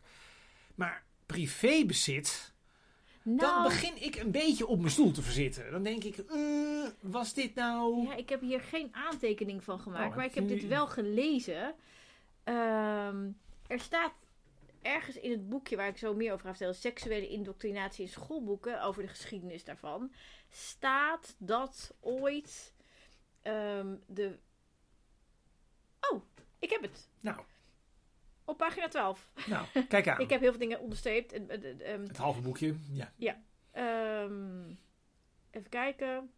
[0.75, 2.52] Maar privébezit,
[3.25, 5.71] dan Nou, begin ik een beetje op mijn stoel te verzitten.
[5.71, 8.07] Dan denk ik, eh, was dit nou...
[8.07, 11.75] ja, ik heb hier geen aantekening van gemaakt, Oh, maar ik heb dit wel gelezen.
[12.45, 13.31] Ehm,
[13.67, 14.13] er staat
[14.83, 18.83] ergens in het boekje waar ik zo meer over ga vertellen, seksuele indoctrinatie in schoolboeken,
[18.83, 20.13] over de geschiedenis daarvan,
[20.51, 22.75] staat dat ooit
[23.43, 24.39] ehm, de...
[26.11, 26.23] Oh,
[26.59, 27.09] ik heb het.
[27.21, 27.41] Nou,
[28.45, 29.29] Op pagina 12.
[29.47, 30.21] nou, kijk aan.
[30.25, 31.33] Ik heb heel veel dingen onderstreept.
[31.33, 32.75] En, en, ehm, Het halve boekje,
[33.17, 33.41] ja.
[33.73, 34.69] Ehm,
[35.51, 36.31] even kijken.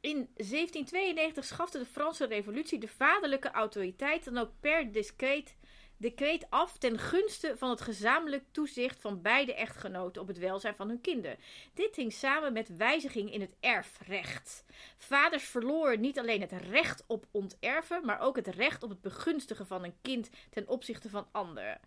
[0.00, 5.56] In 1792 schafte de Franse Revolutie de vaderlijke autoriteit dan ook per decreet
[5.96, 10.88] decreet af ten gunste van het gezamenlijk toezicht van beide echtgenoten op het welzijn van
[10.88, 11.38] hun kinderen.
[11.74, 14.64] Dit hing samen met wijziging in het erfrecht.
[14.96, 19.66] Vaders verloren niet alleen het recht op onterven, maar ook het recht op het begunstigen
[19.66, 21.80] van een kind ten opzichte van anderen.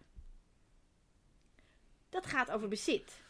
[2.10, 3.22] Dat gaat over bezit.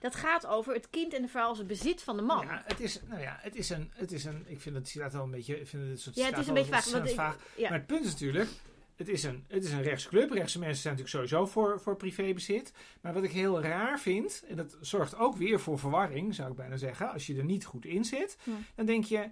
[0.00, 2.46] Dat gaat over het kind en de vrouw als het bezit van de man.
[2.46, 5.12] Ja, het is, nou ja, het is een, het is een, ik vind het citaat
[5.12, 6.70] wel een beetje, ik vind het soort Ja, het is een beetje
[7.14, 7.34] vaag.
[7.34, 7.68] ik- ja.
[7.68, 8.48] Maar het punt is natuurlijk,
[9.00, 10.30] het is een, het is een rechtsclub.
[10.30, 12.72] Rechtse mensen zijn natuurlijk sowieso voor, voor privébezit.
[13.00, 16.56] Maar wat ik heel raar vind, en dat zorgt ook weer voor verwarring, zou ik
[16.56, 17.12] bijna zeggen.
[17.12, 18.52] Als je er niet goed in zit, Ja.
[18.74, 19.30] dan denk je,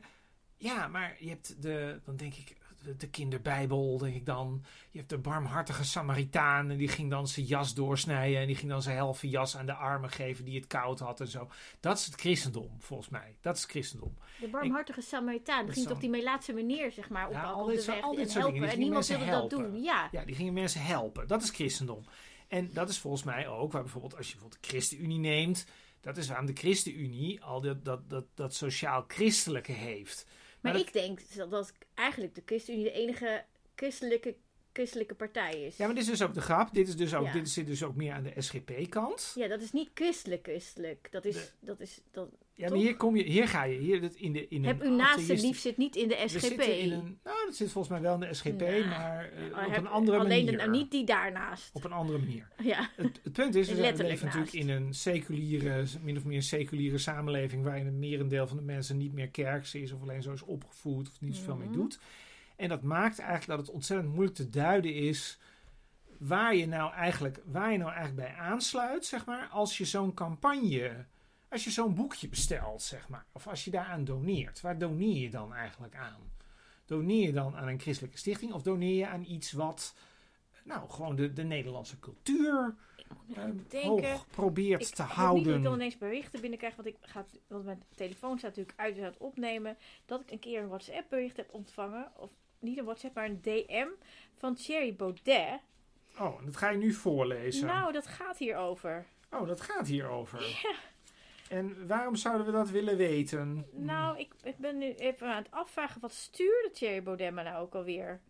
[0.56, 2.56] ja, maar je hebt de, dan denk ik,
[2.88, 4.64] de, de kinderbijbel, denk ik dan.
[4.90, 8.40] Je hebt de barmhartige Samaritaan en die ging dan zijn jas doorsnijden.
[8.40, 11.20] En die ging dan zijn halve jas aan de armen geven die het koud had
[11.20, 11.48] en zo.
[11.80, 13.36] Dat is het christendom, volgens mij.
[13.40, 14.16] Dat is het christendom.
[14.40, 17.68] De barmhartige Samaritaan Dat ging toch die Melaatse meneer, zeg maar, Ja, oppakken al op
[17.68, 18.58] dit de soort- weg al dit en soort dingen.
[18.60, 18.78] helpen.
[18.78, 19.82] Die En niemand wilde dat doen.
[19.82, 20.08] Ja.
[20.12, 21.26] Ja, die gingen mensen helpen.
[21.28, 22.04] Dat is christendom.
[22.48, 25.66] En dat is volgens mij ook waar bijvoorbeeld, als je bijvoorbeeld de ChristenUnie neemt,
[26.00, 30.26] dat is waarom de ChristenUnie al dat, dat, dat, dat sociaal-christelijke heeft.
[30.60, 33.44] Maar dat- ik denk dat, dat eigenlijk de ChristenUnie de enige
[33.74, 34.36] christelijke,
[34.78, 35.76] christelijke partij is.
[35.76, 36.74] Ja, maar dit is dus ook de grap.
[36.74, 37.32] Dit, is dus ook, Ja.
[37.32, 39.32] dit zit dus ook meer aan de SGP-kant.
[39.34, 41.08] Ja, dat is niet christelijk christelijk.
[41.10, 42.82] Dat is, De- dat is, dat, Ja, maar Toch?
[42.86, 43.78] hier, kom je, hier ga je.
[43.78, 46.60] Hier, dat in de, in heb een uw naaste lief zit niet in de SGP.
[46.60, 49.64] in een, nou, dat zit volgens mij wel in de SGP, Nou, maar eh, Oh,
[49.66, 50.58] op heb- een andere alleen manier.
[50.58, 51.70] nou, niet die daarnaast.
[51.74, 52.48] Op een andere manier.
[52.62, 52.90] Ja.
[52.96, 54.54] Het, het punt is, we leven natuurlijk naast.
[54.54, 59.12] in een seculiere, min of meer seculiere samenleving waarin het merendeel van de mensen niet
[59.12, 61.62] meer kerks is of alleen zo is opgevoed of niet zoveel Mhm.
[61.64, 61.98] mee doet.
[62.58, 65.38] En dat maakt eigenlijk dat het ontzettend moeilijk te duiden is
[66.18, 70.14] waar je nou eigenlijk, waar je nou eigenlijk bij aansluit, zeg maar, als je zo'n
[70.14, 71.06] campagne,
[71.48, 74.60] als je zo'n boekje bestelt, zeg maar, of als je daaraan doneert.
[74.60, 76.32] Waar doneer je dan eigenlijk aan?
[76.84, 79.94] Doneer je dan aan een christelijke stichting of doneer je aan iets wat,
[80.64, 82.76] nou, gewoon de, de Nederlandse cultuur
[83.34, 85.72] eh, hoog probeert Ik te hoop niet dat ik dan houden?
[85.72, 89.76] ineens berichten binnenkrijg, want, ik ga, want mijn telefoon staat natuurlijk uit aan het opnemen,
[90.04, 93.40] dat ik een keer een WhatsApp bericht heb ontvangen, of niet een WhatsApp, maar een
[93.42, 93.86] DM
[94.34, 95.60] van Thierry Baudet.
[96.18, 97.66] Oh, dat ga je nu voorlezen.
[97.66, 99.06] Nou, dat gaat hierover.
[99.32, 100.66] Oh, dat gaat hierover.
[101.48, 103.66] En waarom zouden we dat willen weten?
[103.72, 107.56] Nou, ik, ik ben nu even aan het afvragen, wat stuurde Thierry Baudet me nou
[107.62, 108.20] ook alweer?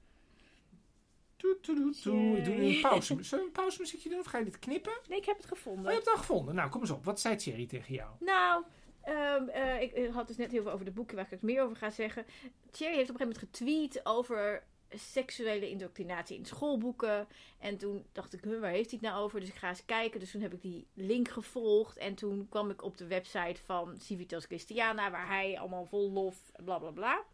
[1.36, 2.36] Toe, toe, toe, toe.
[2.36, 3.06] Ik doe nu een pauze.
[3.06, 4.92] Zullen we een pauzemuziekje doen of ga je dit knippen?
[4.92, 5.84] Oh, Nee, ik heb het je gevonden.
[5.92, 6.54] hebt het al gevonden.
[6.54, 7.04] Nou, kom eens op.
[7.04, 8.10] Wat zei Thierry tegen jou?
[8.20, 8.64] Nou,
[9.02, 11.42] ehm, eh, ik, ik had dus net heel veel over de boeken waar ik het
[11.42, 12.24] meer over ga zeggen.
[12.70, 17.26] Thierry heeft op een gegeven moment getweet over seksuele indoctrinatie in schoolboeken.
[17.58, 19.40] En toen dacht ik, waar heeft hij het nou over?
[19.40, 20.20] Dus ik ga eens kijken.
[20.20, 21.96] Dus toen heb ik die link gevolgd.
[21.96, 26.52] En toen kwam ik op de website van Civitas Christiana, waar hij allemaal vol lof,
[26.64, 27.24] bla bla bla.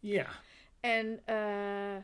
[0.00, 0.40] Ja.
[0.80, 1.96] En eh,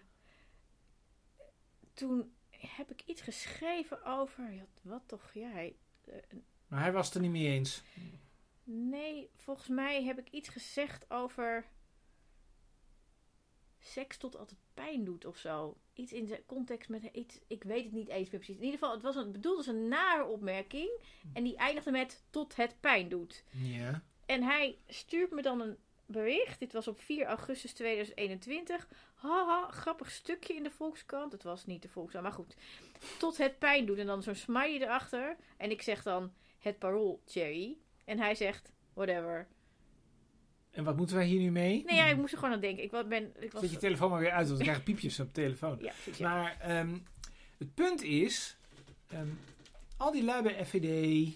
[1.94, 4.66] toen heb ik iets geschreven over.
[4.82, 5.30] Wat toch?
[5.34, 6.14] Ja, hij, eh,
[6.66, 7.82] Maar hij was het er niet mee eens.
[8.74, 11.66] Nee, volgens mij heb ik iets gezegd over
[13.78, 15.76] seks tot altijd pijn doet of zo.
[15.94, 18.56] Iets in de context met iets, ik weet het niet eens meer precies.
[18.56, 21.00] In ieder geval, het was een, bedoeld als een nare opmerking.
[21.32, 23.44] En die eindigde met tot het pijn doet.
[23.50, 24.02] Ja.
[24.26, 26.58] En hij stuurt me dan een bericht.
[26.58, 28.88] Dit was op 4 augustus 2021.
[29.14, 31.32] Haha, grappig stukje in de Volkskrant.
[31.32, 32.56] Het was niet de Volkskrant, maar goed.
[33.18, 33.98] Tot het pijn doet.
[33.98, 35.36] En dan zo'n smiley erachter.
[35.56, 37.76] En ik zeg dan het parool, Cherry.
[38.04, 39.46] En hij zegt, whatever.
[40.70, 41.84] En wat moeten wij hier nu mee?
[41.86, 42.84] Nee, ja, ik moest er gewoon aan denken.
[42.84, 43.32] Ik ben...
[43.38, 43.60] Ik was...
[43.60, 45.78] Zet je telefoon maar weer uit, want we krijgen piepjes op de telefoon.
[45.80, 46.34] Ja, precies, ja.
[46.34, 46.98] Maar ehm,
[47.58, 48.56] het punt is,
[49.08, 49.28] ehm,
[49.96, 51.28] al die lui bij FVD,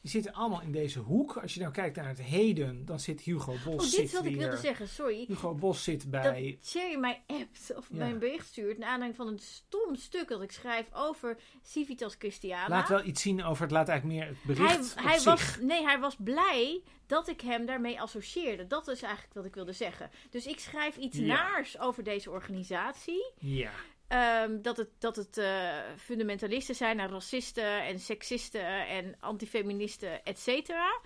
[0.00, 1.36] die zitten allemaal in deze hoek.
[1.36, 4.12] Als je nou kijkt naar het heden, dan zit Hugo Bos Oh, dit zit is
[4.12, 5.24] wat ik wilde zeggen, sorry.
[5.26, 6.22] Hugo Bos zit bij...
[6.22, 7.96] Dat Cherry mij appt of Ja.
[7.96, 8.78] mijn bericht stuurt...
[8.78, 12.68] naar aanleiding van een stom stuk dat ik schrijf over Civitas Christiana.
[12.68, 15.24] Laat wel iets zien over het, laat eigenlijk meer het hij, bericht hij zich.
[15.24, 18.66] was, nee, hij was blij dat ik hem daarmee associeerde.
[18.66, 20.10] Dat is eigenlijk wat ik wilde zeggen.
[20.30, 21.24] Dus ik schrijf iets Ja.
[21.26, 23.32] naars over deze organisatie.
[23.38, 23.70] Ja,
[24.08, 30.38] Ehm, dat het, dat het eh, fundamentalisten zijn en racisten en seksisten en antifeministen, et
[30.38, 31.00] cetera.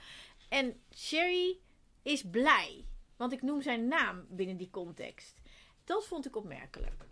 [0.49, 1.59] En Sherry
[2.03, 2.85] is blij.
[3.17, 5.41] Want ik noem zijn naam binnen die context.
[5.85, 7.05] Dat vond ik opmerkelijk.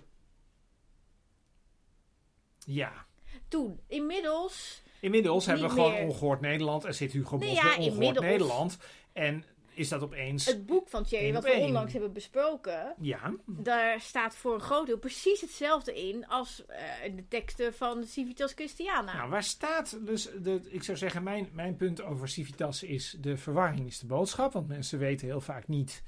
[2.67, 3.07] ja.
[3.49, 5.95] Toen, inmiddels Inmiddels hebben we gewoon.
[5.95, 6.85] Ongehoord Nederland.
[6.85, 8.25] Er zit Hugo Bos Nee, ja, bij Ongehoord inmiddels.
[8.27, 8.79] Nederland.
[9.13, 10.47] En is dat opeens...
[10.47, 14.87] het boek van Thierry, wat we onlangs hebben besproken, Ja, daar staat voor een groot
[14.87, 16.83] deel precies hetzelfde in als eh,
[17.17, 19.17] de teksten van Civitas Christiana.
[19.17, 20.29] nou waar staat dus...
[20.43, 23.17] De, ik zou zeggen, mijn, mijn punt over Civitas is...
[23.21, 24.53] De verwarring is de boodschap.
[24.53, 26.03] Want mensen weten heel vaak niet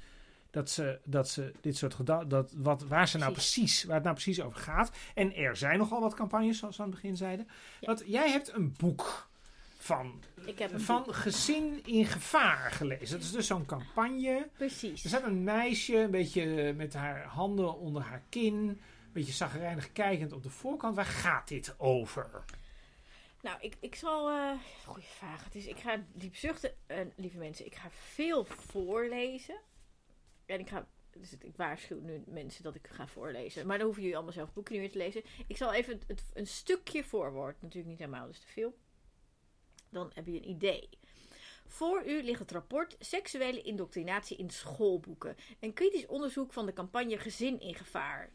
[0.53, 3.53] dat ze, dat ze dit soort gedachten, dat wat, waar ze nou Precies.
[3.53, 4.91] precies, waar het nou precies over gaat.
[5.13, 7.47] En er zijn nogal wat campagnes, zoals we aan het begin zeiden.
[7.79, 7.87] Ja.
[7.87, 9.29] Want jij hebt een boek
[9.83, 11.13] van, Ik heb van boek.
[11.15, 13.09] gezin in gevaar gelezen.
[13.17, 14.49] Dat is dus zo'n campagne.
[14.57, 15.03] Precies.
[15.03, 18.79] Er staat een meisje, een beetje met haar handen onder haar kin, een
[19.13, 20.95] beetje zagrijnig kijkend op de voorkant.
[20.95, 22.43] Waar gaat dit over?
[23.41, 24.29] Nou, ik, ik zal.
[24.29, 24.51] eh
[24.85, 25.43] goeie vraag.
[25.43, 27.65] Het is, ik ga diep zuchten, eh, lieve mensen.
[27.65, 29.59] Ik ga veel voorlezen.
[30.45, 30.87] En ik ga.
[31.11, 33.67] Dus ik waarschuw nu mensen dat ik ga voorlezen.
[33.67, 35.23] Maar dan hoeven jullie allemaal zelf boekje niet meer te lezen.
[35.47, 37.61] Ik zal even het, het- een stukje voorwoord.
[37.61, 38.77] Natuurlijk niet helemaal, dus te veel.
[39.93, 40.89] Dan heb je een idee.
[41.67, 45.35] Voor u ligt het rapport Seksuele indoctrinatie in schoolboeken.
[45.59, 48.31] Een kritisch onderzoek van de campagne Gezin in Gevaar.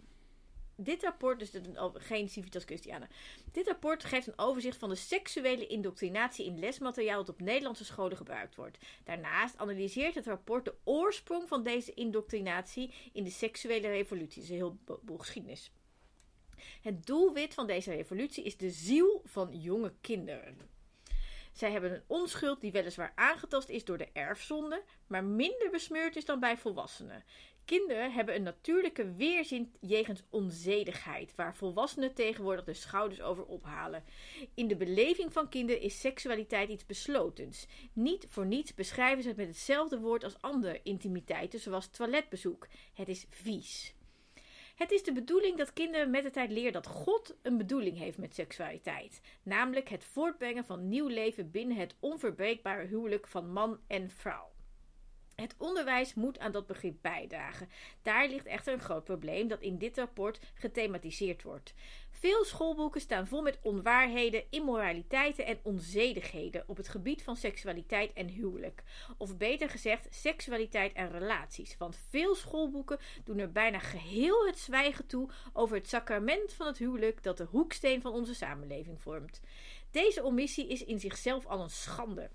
[0.81, 3.09] Dit rapport, dus oh, geen Civitas Christiana.
[3.53, 8.17] Dit rapport geeft een overzicht van de seksuele indoctrinatie in lesmateriaal dat op Nederlandse scholen
[8.17, 8.79] gebruikt wordt.
[9.05, 14.35] Daarnaast analyseert het rapport de oorsprong van deze indoctrinatie in de seksuele revolutie.
[14.35, 15.73] Dat is een heel bo- boel geschiedenis.
[16.81, 20.57] Het doelwit van deze revolutie is de ziel van jonge kinderen.
[21.59, 26.25] Zij hebben een onschuld die weliswaar aangetast is door de erfzonde, maar minder besmeurd is
[26.25, 27.25] dan bij volwassenen.
[27.65, 34.05] Kinderen hebben een natuurlijke weerzin jegens onzedigheid, waar volwassenen tegenwoordig de schouders over ophalen.
[34.55, 37.67] In de beleving van kinderen is seksualiteit iets beslotens.
[37.93, 42.67] Niet voor niets beschrijven ze het met hetzelfde woord als andere intimiteiten, zoals toiletbezoek.
[42.95, 43.95] Het is vies.
[44.79, 48.19] Het is de bedoeling dat kinderen met de tijd leren dat God een bedoeling heeft
[48.19, 49.21] met seksualiteit.
[49.43, 54.51] Namelijk het voortbrengen van nieuw leven binnen het onverbreekbare huwelijk van man en vrouw.
[55.43, 57.69] Het onderwijs moet aan dat begrip bijdragen.
[58.03, 61.75] Daar ligt echter een groot probleem dat in dit rapport gethematiseerd wordt.
[62.11, 68.29] Veel schoolboeken staan vol met onwaarheden, immoraliteiten en onzedigheden op het gebied van seksualiteit en
[68.29, 68.83] huwelijk.
[69.17, 71.77] Of beter gezegd, seksualiteit en relaties.
[71.77, 76.79] Want veel schoolboeken doen er bijna geheel het zwijgen toe over het sacrament van het
[76.79, 79.41] huwelijk dat de hoeksteen van onze samenleving vormt.
[79.91, 82.31] Deze omissie is in zichzelf al een schande.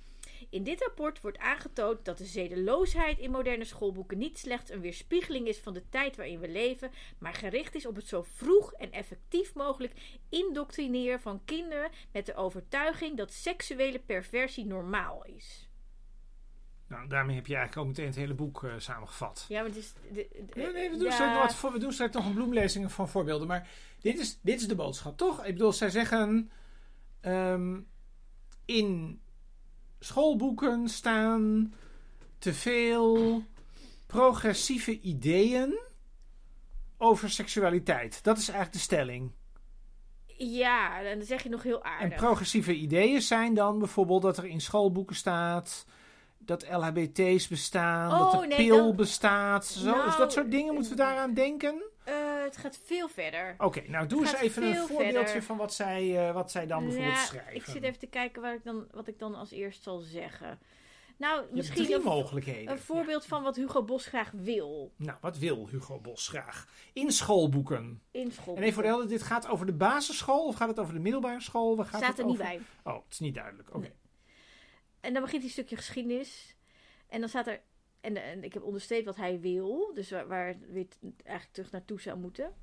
[0.49, 5.47] In dit rapport wordt aangetoond dat de zedeloosheid in moderne schoolboeken niet slechts een weerspiegeling
[5.47, 8.91] is van de tijd waarin we leven, maar gericht is op het zo vroeg en
[8.91, 9.93] effectief mogelijk
[10.29, 15.67] indoctrineren van kinderen met de overtuiging dat seksuele perversie normaal is.
[16.87, 19.45] Nou, daarmee heb je eigenlijk ook meteen het hele boek eh, samengevat.
[19.49, 19.93] Ja, maar het is.
[19.93, 22.25] de- de- Nee, nee, we doen, ja, straks nog wat voor, we doen straks nog
[22.25, 23.47] een bloemlezing van voorbeelden.
[23.47, 23.69] Maar
[24.01, 25.45] dit is, dit is de boodschap, toch?
[25.45, 26.51] Ik bedoel, zij zeggen...
[27.21, 27.79] ehm,
[28.65, 29.21] in
[30.03, 31.73] schoolboeken staan
[32.37, 33.43] te veel
[34.07, 35.79] progressieve ideeën
[36.97, 38.23] over seksualiteit.
[38.23, 39.31] Dat is eigenlijk de stelling.
[40.37, 42.17] Ja, en dan zeg je nog heel En aardig.
[42.17, 45.85] progressieve ideeën zijn dan bijvoorbeeld dat er in schoolboeken staat...
[46.45, 49.65] Dat LHBT's bestaan, Oh, dat de nee, pil bestaat.
[49.65, 49.83] Zo.
[49.83, 51.83] dus Nou, dat soort dingen moeten we daaraan denken.
[52.45, 53.55] Het gaat veel verder.
[53.57, 55.43] Oké, nou doe Het eens even een voorbeeldje verder.
[55.43, 57.55] van wat zij, eh, wat zij dan bijvoorbeeld Ja, schrijven.
[57.55, 60.59] ik zit even te kijken waar ik dan, wat ik dan als eerst zal zeggen.
[61.17, 62.71] Nou, Je misschien drie een, mogelijkheden.
[62.71, 64.93] een voorbeeld van wat Hugo Bos graag wil.
[64.95, 66.67] Nou, wat wil Hugo Bos graag?
[66.93, 68.01] In schoolboeken.
[68.11, 68.55] in school.
[68.55, 70.99] En even voor de helder, dit gaat over de basisschool of gaat het over de
[70.99, 71.75] middelbare school?
[71.75, 72.45] Waar gaat staat het er niet over?
[72.83, 72.93] bij.
[72.93, 73.69] Oh, het is niet duidelijk.
[73.69, 73.79] Oké.
[73.79, 73.93] Nee.
[74.99, 76.55] En dan begint hij een stukje geschiedenis.
[77.07, 77.61] En dan staat er.
[78.03, 79.91] En, en ik heb onderstreept wat hij wil.
[79.93, 80.87] Dus waar, waar weer
[81.23, 82.53] eigenlijk terug naartoe zou moeten.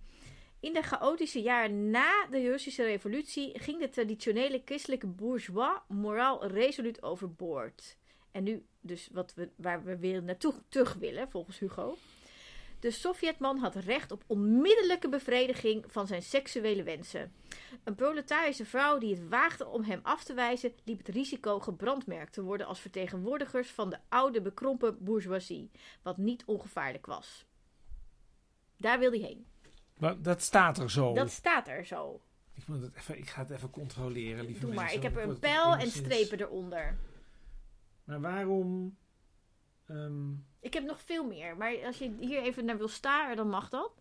[0.61, 7.03] In de chaotische jaren na de Russische revolutie ging de traditionele christelijke bourgeois moraal resoluut
[7.03, 7.96] overboord.
[8.31, 11.96] En nu dus wat we, waar we weer naartoe terug willen, volgens Hugo.
[12.81, 17.33] De Sovjetman had recht op onmiddellijke bevrediging van zijn seksuele wensen.
[17.85, 22.33] Een proletarische vrouw die het waagde om hem af te wijzen, liep het risico gebrandmerkt
[22.33, 25.71] te worden als vertegenwoordigers van de oude bekrompen bourgeoisie,
[26.03, 27.47] wat niet ongevaarlijk was.
[28.77, 29.47] Daar wil hij heen.
[29.99, 31.14] Maar dat staat er zo.
[31.14, 32.21] Dat staat er zo.
[32.55, 34.79] Ik, moet het even, ik ga het even controleren, lieve Doe maar.
[34.79, 36.99] mensen, Ik heb er een pijl en strepen eronder.
[38.05, 38.97] Maar waarom...
[39.90, 43.48] ehm, Ik heb nog veel meer, maar als je hier even naar wil staren, dan
[43.48, 43.92] mag dat.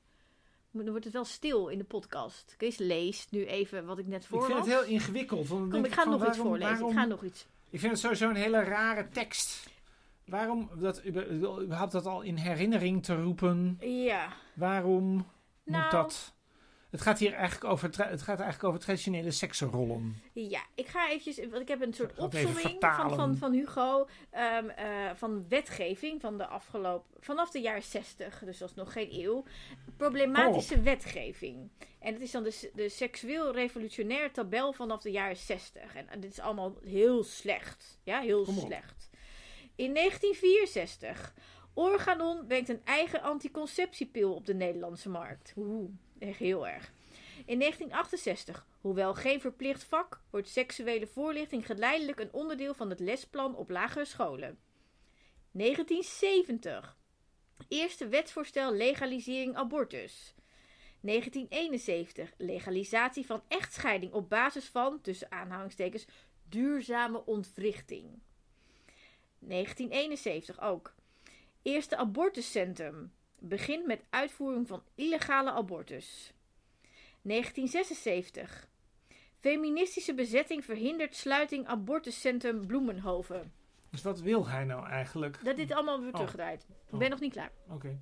[0.72, 2.54] Dan wordt het wel stil in de podcast.
[2.58, 4.66] Chris leest nu even wat ik net ik vind voorlas.
[4.68, 5.48] het heel ingewikkeld.
[5.48, 6.70] want Kom, ik ga van, nog iets voorlezen.
[6.72, 7.46] waarom- Ik ga nog iets.
[7.70, 9.70] Ik vind het sowieso een hele rare tekst.
[10.26, 13.78] Waarom dat, überhaupt dat al in herinnering te roepen?
[13.80, 14.34] Ja.
[14.54, 15.28] Waarom
[15.64, 16.34] Nou, moet dat?
[16.90, 20.22] Het gaat hier eigenlijk over, het gaat eigenlijk over traditionele seksenrollen.
[20.34, 24.70] Ja, ik ga eventjes, want ik heb een soort opzomming van, van, van Hugo ehm,
[24.70, 29.10] eh, van wetgeving van de afgelopen, vanaf de jaren 60, dus dat is nog geen
[29.12, 29.44] eeuw,
[29.98, 31.70] problematische wetgeving.
[32.00, 35.96] En het is dan de, de seksueel revolutionaire tabel vanaf de jaren 60.
[35.96, 38.00] En, en dit is allemaal heel slecht.
[38.04, 39.10] Ja, heel slecht.
[39.76, 41.34] In 1964
[41.74, 45.54] Organon brengt een eigen anticonceptiepil op de Nederlandse markt.
[45.58, 46.92] Oeh, heel erg.
[47.46, 53.56] In 1968, hoewel geen verplicht vak, wordt seksuele voorlichting geleidelijk een onderdeel van het lesplan
[53.56, 54.60] op lagere scholen.
[55.52, 56.98] 1970.
[57.68, 60.34] Eerste wetsvoorstel legalisering abortus.
[61.02, 62.34] 1971.
[62.38, 66.06] Legalisatie van echtscheiding op basis van, tussen aanhalingstekens,
[66.50, 68.20] duurzame ontwrichting.
[69.40, 70.96] 1971 ook.
[71.62, 73.12] Eerste abortuscentrum.
[73.40, 76.34] Begint met uitvoering van illegale abortus.
[77.22, 78.68] 1976.
[79.40, 83.54] Feministische bezetting verhindert sluiting abortuscentrum Bloemenhoven.
[83.90, 85.40] Dus wat wil hij nou eigenlijk?
[85.44, 86.62] Dat dit allemaal weer terugdraait.
[86.70, 87.10] Ik ben Oh.
[87.10, 87.52] nog niet klaar.
[87.70, 88.00] Oké.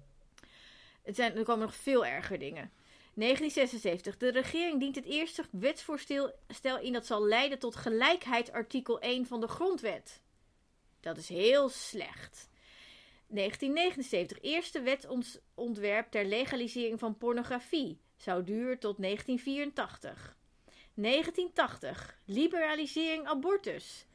[1.04, 2.72] Het zijn, er komen nog veel erger dingen.
[3.14, 4.18] 1976.
[4.18, 9.26] De regering dient het eerste wetsvoorstel stel in dat zal leiden tot gelijkheid artikel 1
[9.26, 10.22] van de grondwet.
[11.00, 12.50] Dat is heel slecht.
[13.28, 14.42] 1979.
[14.42, 18.00] Eerste wetsontwerp ter legalisering van pornografie.
[18.16, 20.36] Zou duren tot 1984.
[20.94, 22.20] 1980.
[22.26, 24.06] Liberalisering abortus.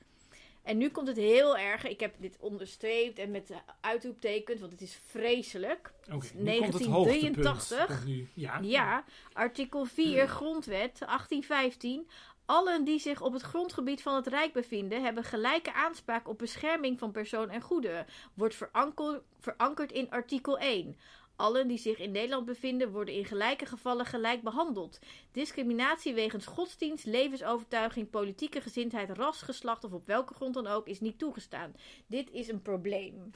[0.63, 1.85] En nu komt het heel erg.
[1.85, 5.93] Ik heb dit onderstreept en met uitroeptekens, want het is vreselijk.
[6.13, 7.43] Oké, nu komt het hoogtepunt.
[7.43, 7.87] 1983.
[7.87, 8.29] Komt nu.
[8.35, 8.59] Ja.
[8.63, 12.09] Ja, artikel 4, grondwet 1815.
[12.47, 16.99] Allen die zich op het grondgebied van het Rijk bevinden, hebben gelijke aanspraak op bescherming
[16.99, 18.07] van persoon en goederen.
[18.35, 20.97] Wordt veranker- verankerd in artikel 1.
[21.37, 24.99] Allen die zich in Nederland bevinden, worden in gelijke gevallen gelijk behandeld.
[25.33, 31.01] Discriminatie wegens godsdienst, levensovertuiging, politieke gezindheid, ras, geslacht of op welke grond dan ook is
[31.01, 31.75] niet toegestaan.
[32.07, 33.31] Dit is een probleem.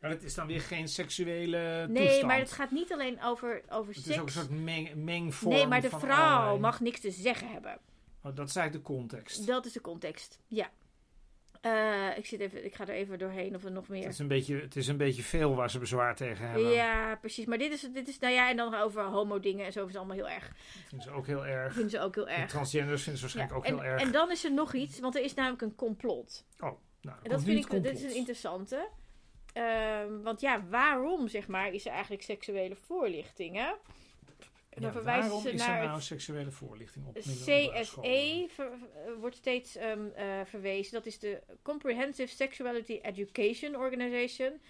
[0.00, 2.26] Maar het is dan weer geen seksuele Nee, toestand.
[2.26, 4.14] maar het gaat niet alleen over, over Het seks.
[4.14, 7.78] is ook een soort meng, mengvorm Nee, maar de vrouw mag niks te zeggen hebben.
[8.22, 9.46] Oh, dat is eigenlijk de context.
[9.46, 10.38] Dat is de context.
[10.46, 10.70] Ja.
[11.60, 14.08] Eh, ik, zit even, ik ga er even doorheen of er nog Het meer.
[14.08, 16.70] is, een beetje, het is een beetje veel waar ze bezwaar tegen hebben.
[16.70, 17.44] Ja, precies.
[17.46, 19.96] Maar dit is, dit is, nou ja, en dan over homo-dingen en zo is het
[19.96, 20.46] allemaal heel erg.
[20.48, 20.56] Dat
[20.88, 21.72] vinden ze ook heel erg.
[21.72, 22.50] Vinden ze ook heel En erg.
[22.50, 24.02] transgenders vinden ze waarschijnlijk Ja, ook en, heel erg.
[24.06, 26.44] en dan is er nog iets, want er is namelijk een complot.
[26.58, 28.88] oh, nou, En dat vind ik, dit is een interessante.
[29.52, 33.72] Ehm, want ja, waarom, zeg maar, is er eigenlijk seksuele voorlichting, hè?
[34.70, 37.18] En dan verwijzen ze is er naar nou seksuele voorlichting op?
[37.18, 40.92] CSE ver- eh, wordt steeds ehm, eh, verwezen.
[40.92, 44.60] Dat is de Comprehensive Sexuality Education Organization.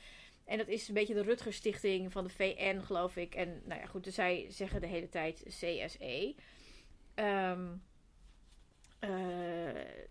[0.45, 3.35] En dat is een beetje de Rutgers Stichting van de VN, geloof ik.
[3.35, 6.35] En nou ja, goed, dus zij zeggen de hele tijd CSE.
[7.15, 7.67] Ehm,
[9.01, 9.11] eh,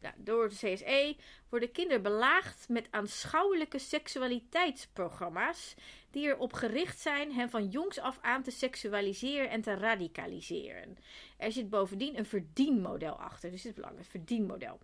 [0.01, 1.15] nou, door de CSE
[1.49, 5.75] worden kinderen belaagd met aanschouwelijke seksualiteitsprogramma's
[6.11, 10.97] die erop gericht zijn hen van jongs af aan te seksualiseren en te radicaliseren.
[11.37, 14.79] Er zit bovendien een verdienmodel achter, dus dit is belangrijk, verdienmodel.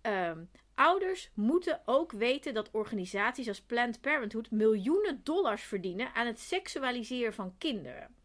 [0.00, 6.40] Ehm, ouders moeten ook weten dat organisaties als Planned Parenthood miljoenen dollars verdienen aan het
[6.40, 8.17] seksualiseren van kinderen.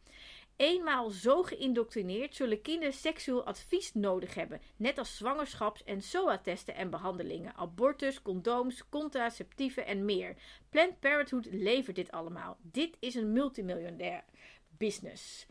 [0.55, 6.89] Eenmaal zo geïndoctrineerd zullen kinderen seksueel advies nodig hebben, net als zwangerschaps- en SOA-testen en
[6.89, 10.35] behandelingen, abortus, condooms, contraceptieven en meer.
[10.69, 12.57] Planned Parenthood levert dit allemaal.
[12.61, 14.23] Dit is een multimiljonair
[14.77, 15.45] business.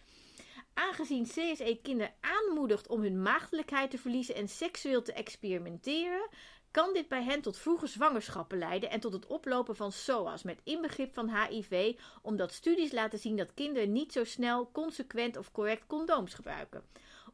[0.74, 6.28] Aangezien CSE kinderen aanmoedigt om hun maagdelijkheid te verliezen en seksueel te experimenteren,
[6.72, 10.60] kan dit bij hen tot vroege zwangerschappen leiden en tot het oplopen van SOA's met
[10.64, 15.86] inbegrip van HIV, omdat studies laten zien dat kinderen niet zo snel, consequent of correct
[15.86, 16.84] condooms gebruiken.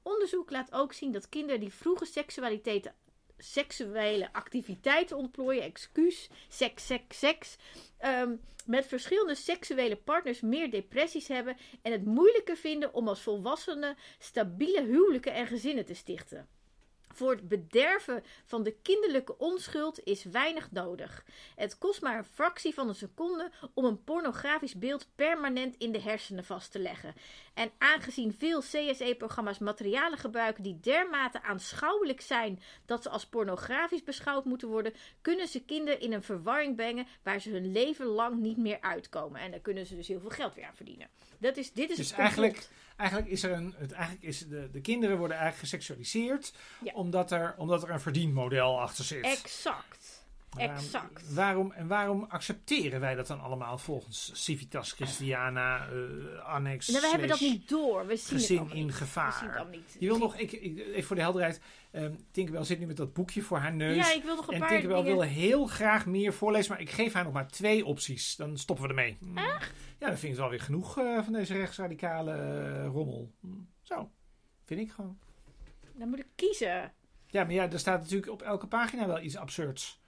[0.03, 2.92] Onderzoek laat ook zien dat kinderen die vroege seksualiteit,
[3.38, 7.57] seksuele activiteiten ontplooien, excuus, seks, seks, seks,
[7.98, 13.96] ehm, met verschillende seksuele partners meer depressies hebben en het moeilijker vinden om als volwassenen
[14.18, 16.48] stabiele huwelijken en gezinnen te stichten.
[17.18, 21.24] Voor het bederven van de kinderlijke onschuld is weinig nodig.
[21.57, 26.00] Het kost maar een fractie van een seconde om een pornografisch beeld permanent in de
[26.00, 27.14] hersenen vast te leggen.
[27.54, 34.44] En aangezien veel CSE-programma's materialen gebruiken die dermate aanschouwelijk zijn dat ze als pornografisch beschouwd
[34.44, 38.57] moeten worden, kunnen ze kinderen in een verwarring brengen waar ze hun leven lang niet
[38.57, 39.40] meer uitkomen.
[39.40, 41.09] En daar kunnen ze dus heel veel geld weer aan verdienen.
[41.38, 43.74] Dat is, dit is Dus het eigenlijk, eigenlijk is er een.
[43.76, 46.52] Het, eigenlijk is de, de kinderen worden eigenlijk geseksualiseerd.
[46.84, 46.92] Ja.
[46.92, 49.24] Omdat, er, omdat er een verdienmodel achter zit.
[49.24, 49.97] Exact.
[50.59, 51.35] Waarom- exact.
[51.35, 57.09] Waarom, en waarom accepteren wij dat dan allemaal volgens Civitas Christiana, eh, Annex, Nou, we
[57.09, 58.07] hebben dat niet door.
[58.07, 58.71] We zien het gezin in niet.
[58.73, 59.66] We zien gevaar?
[59.71, 59.97] niet.
[59.99, 63.13] Je wil nog, ik, ik, even voor de helderheid, ehm Tinkerbell zit nu met dat
[63.13, 63.96] boekje voor haar neus.
[63.96, 65.19] Ja, ik wil nog een en paar Tinkerbell dingen...
[65.19, 68.37] wil heel graag meer voorlezen, maar ik geef haar nog maar twee opties.
[68.37, 69.17] Dan stoppen we ermee.
[69.21, 69.37] Mm.
[69.98, 73.33] Ja, dan vind ik het wel weer genoeg eh, van deze rechtsradicale eh, rommel.
[73.40, 73.69] Mm.
[73.83, 74.11] Zo,
[74.65, 75.19] vind ik gewoon.
[75.94, 76.92] Dan moet ik kiezen.
[77.27, 80.00] Ja, maar ja, er staat natuurlijk op elke pagina wel iets absurds.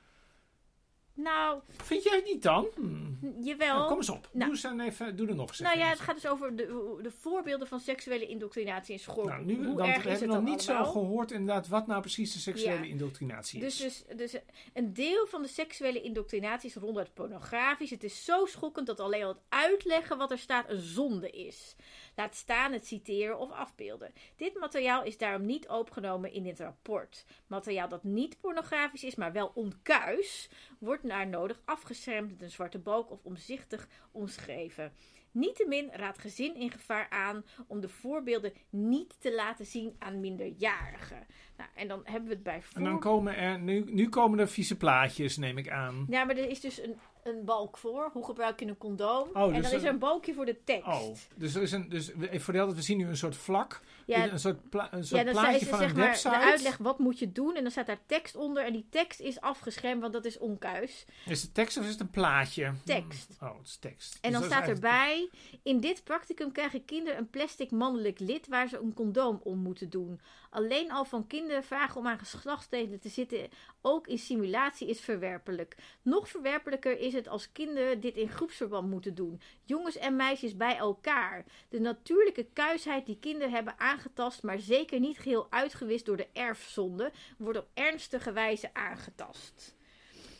[1.14, 2.66] Nou, Vind jij het niet dan?
[2.74, 3.18] Hmm.
[3.40, 3.74] Jawel.
[3.76, 4.28] Nou, kom eens op.
[4.32, 4.44] Nou.
[4.44, 6.98] doe, eens dan even, doe er nog eens Nou ja, het gaat dus over de,
[7.02, 9.24] de voorbeelden van seksuele indoctrinatie in school.
[9.24, 12.38] Nou, nu Hoe dan, erg we nog niet zo gehoord inderdaad wat nou precies de
[12.38, 12.88] seksuele Ja.
[12.90, 14.04] indoctrinatie Dus, is.
[14.08, 14.40] dus, dus
[14.74, 17.90] een deel van de seksuele indoctrinatie is ronduit pornografisch.
[17.90, 21.76] Het is zo schokkend dat alleen al het uitleggen wat er staat een zonde is.
[22.16, 24.12] Laat staan het citeren of afbeelden.
[24.36, 27.24] Dit materiaal is daarom niet opgenomen in dit rapport.
[27.46, 32.78] Materiaal dat niet pornografisch is, maar wel onkuis, wordt naar nodig afgeschermd met een zwarte
[32.78, 34.92] balk of omzichtig omschreven.
[35.32, 41.26] Niettemin raadt gezin in gevaar aan om de voorbeelden niet te laten zien aan minderjarigen.
[41.56, 42.82] Nou, en dan hebben we het bij En voor...
[42.82, 46.06] dan komen er, nu, nu komen er vieze plaatjes, neem ik aan.
[46.08, 48.10] Ja, maar er is dus een, een balk voor.
[48.12, 49.28] Hoe gebruik je een condoom?
[49.34, 50.86] Oh, en dus dan is er- een balkje voor de tekst.
[50.86, 53.80] Oh, dus er is een, dus voor de we zien nu een soort vlak,
[54.10, 56.28] ja, een soort, pla- een soort ja, dan plaatje is van zeg een maar website.
[56.28, 57.54] de uitleg wat moet je doen.
[57.56, 58.64] En dan staat daar tekst onder.
[58.64, 61.04] En die tekst is afgeschermd, want dat is onkuis.
[61.26, 62.72] Is het tekst of is het een plaatje?
[62.84, 63.36] Tekst.
[63.40, 64.18] Oh, het is tekst.
[64.20, 65.30] En Dus dan staat erbij:
[65.62, 69.90] In dit practicum krijgen kinderen een plastic mannelijk lid waar ze een condoom om moeten
[69.90, 70.20] doen.
[70.50, 73.48] Alleen al van kinderen vragen om aan geslachtsdelen te zitten,
[73.80, 75.76] ook in simulatie, is verwerpelijk.
[76.02, 79.40] Nog verwerpelijker is het als kinderen dit in groepsverband moeten doen.
[79.64, 81.44] Jongens en meisjes bij elkaar.
[81.68, 87.12] De natuurlijke kuisheid die kinderen hebben aangetast, maar zeker niet geheel uitgewist door de erfzonde,
[87.38, 89.74] wordt op ernstige wijze aangetast.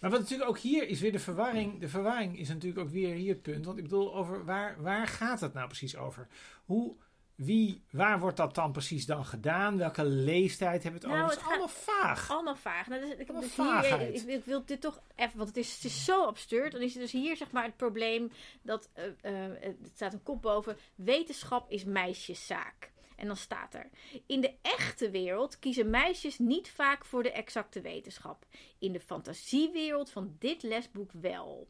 [0.01, 1.81] Maar wat natuurlijk ook hier is weer de verwarring.
[1.81, 3.65] De verwarring is natuurlijk ook weer hier het punt.
[3.65, 6.27] Want ik bedoel, over waar, waar gaat het nou precies over?
[6.65, 6.97] Hoe,
[7.35, 9.77] wie, waar wordt dat dan precies dan gedaan?
[9.77, 11.31] Welke leeftijd hebben we het Nou, over?
[11.31, 12.31] Het is het allemaal vaag.
[12.31, 12.87] Allemaal vaag.
[12.89, 15.75] Nou, dus, ik, Allemaal dus hier, ik, ik wil dit toch even, want het is,
[15.75, 16.73] het is zo absurd.
[16.73, 18.31] Dan is het dus hier zeg maar het probleem
[18.63, 22.91] dat, eh, er staat een kop boven, wetenschap is meisjeszaak.
[23.21, 23.91] En dan staat er:
[24.27, 28.47] In de echte wereld kiezen meisjes niet vaak voor de exacte wetenschap.
[28.79, 31.69] In de fantasiewereld van dit lesboek wel.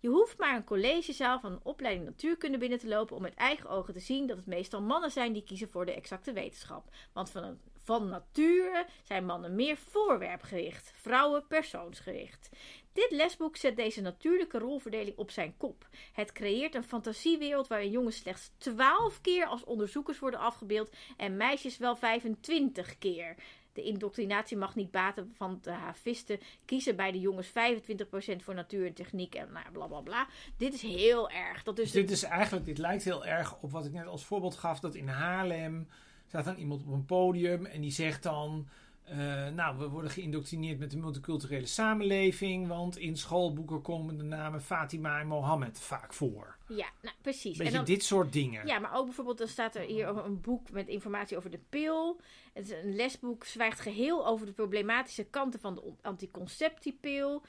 [0.00, 3.70] Je hoeft maar een collegezaal van een opleiding natuurkunde binnen te lopen om met eigen
[3.70, 6.88] ogen te zien dat het meestal mannen zijn die kiezen voor de exacte wetenschap.
[7.12, 12.48] Want van, van nature zijn mannen meer voorwerpgericht, vrouwen persoonsgericht.
[12.94, 15.88] Dit lesboek zet deze natuurlijke rolverdeling op zijn kop.
[16.12, 21.76] Het creëert een fantasiewereld waarin jongens slechts 12 keer als onderzoekers worden afgebeeld en meisjes
[21.76, 23.34] wel 25 keer.
[23.72, 26.40] De indoctrinatie mag niet baten van de havisten.
[26.64, 27.52] Kiezen bij de jongens 25%
[28.36, 30.26] voor natuur en techniek en nou, bla bla bla.
[30.56, 31.62] Dit is heel erg.
[31.62, 34.24] Dat dus Dus dit is eigenlijk, dit lijkt heel erg op wat ik net als
[34.24, 34.80] voorbeeld gaf.
[34.80, 35.88] Dat in Haarlem
[36.26, 38.68] staat dan iemand op een podium en die zegt dan...
[39.04, 42.68] eh, nou, we worden geïndoctrineerd met de multiculturele samenleving.
[42.68, 46.56] Want in schoolboeken komen de namen Fatima en Mohammed vaak voor.
[46.68, 47.56] Ja, nou precies.
[47.56, 48.66] Beetje en dan, dit soort dingen.
[48.66, 52.20] ja, maar ook bijvoorbeeld, dan staat er hier een boek met informatie over de pil.
[52.52, 57.42] Het is een lesboek, zwijgt geheel over de problematische kanten van de on- anticonceptiepil.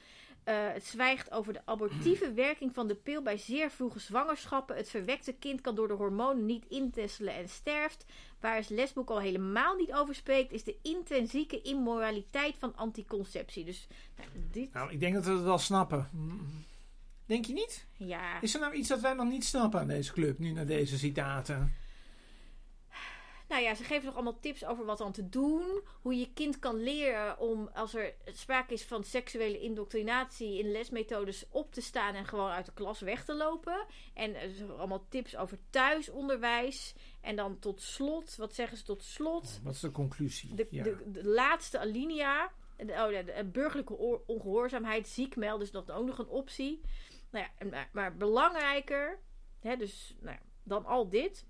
[0.46, 4.76] Eh, het zwijgt over de abortieve werking van de pil bij zeer vroege zwangerschappen.
[4.76, 8.04] Het verwekte kind kan door de hormonen niet intestelen en sterft.
[8.40, 13.64] Waar het lesboek al helemaal niet over spreekt, is de intrinsieke immoraliteit van anticonceptie.
[13.64, 13.86] Dus
[14.16, 16.08] nou, dit, Nou, ik denk dat we het wel snappen.
[17.26, 17.86] Denk je niet?
[17.96, 18.40] ja.
[18.40, 20.98] Is er nou iets dat wij nog niet snappen aan deze club, nu naar deze
[20.98, 21.74] citaten?
[23.48, 25.80] Nou ja, ze geven nog allemaal tips over wat dan te doen.
[26.02, 31.44] Hoe je kind kan leren om, als er sprake is van seksuele indoctrinatie in lesmethodes,
[31.48, 33.86] op te staan en gewoon uit de klas weg te lopen.
[34.14, 36.94] En er allemaal tips over thuisonderwijs.
[37.20, 39.60] En dan tot slot, wat zeggen ze tot slot?
[39.62, 40.54] Wat is de conclusie?
[40.54, 40.82] De, Ja.
[40.82, 42.52] de, de laatste alinea.
[42.76, 46.80] De, oh, ja, de, burgerlijke oor- ongehoorzaamheid, ziek melden, is dat ook nog een optie.
[47.30, 49.18] Nou ja, maar, maar belangrijker,
[49.60, 51.46] hè, dus nou ja, dan al dit.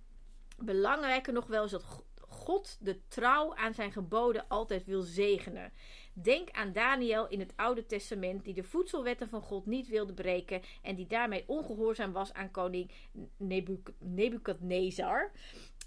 [0.56, 5.72] Belangrijker nog wel is dat Go- God de trouw aan zijn geboden altijd wil zegenen.
[6.12, 10.62] Denk aan Daniel in het Oude Testament, die de voedselwetten van God niet wilde breken
[10.82, 12.90] en die daarmee ongehoorzaam was aan koning
[13.36, 15.32] Nebuch- Nebukadnezar.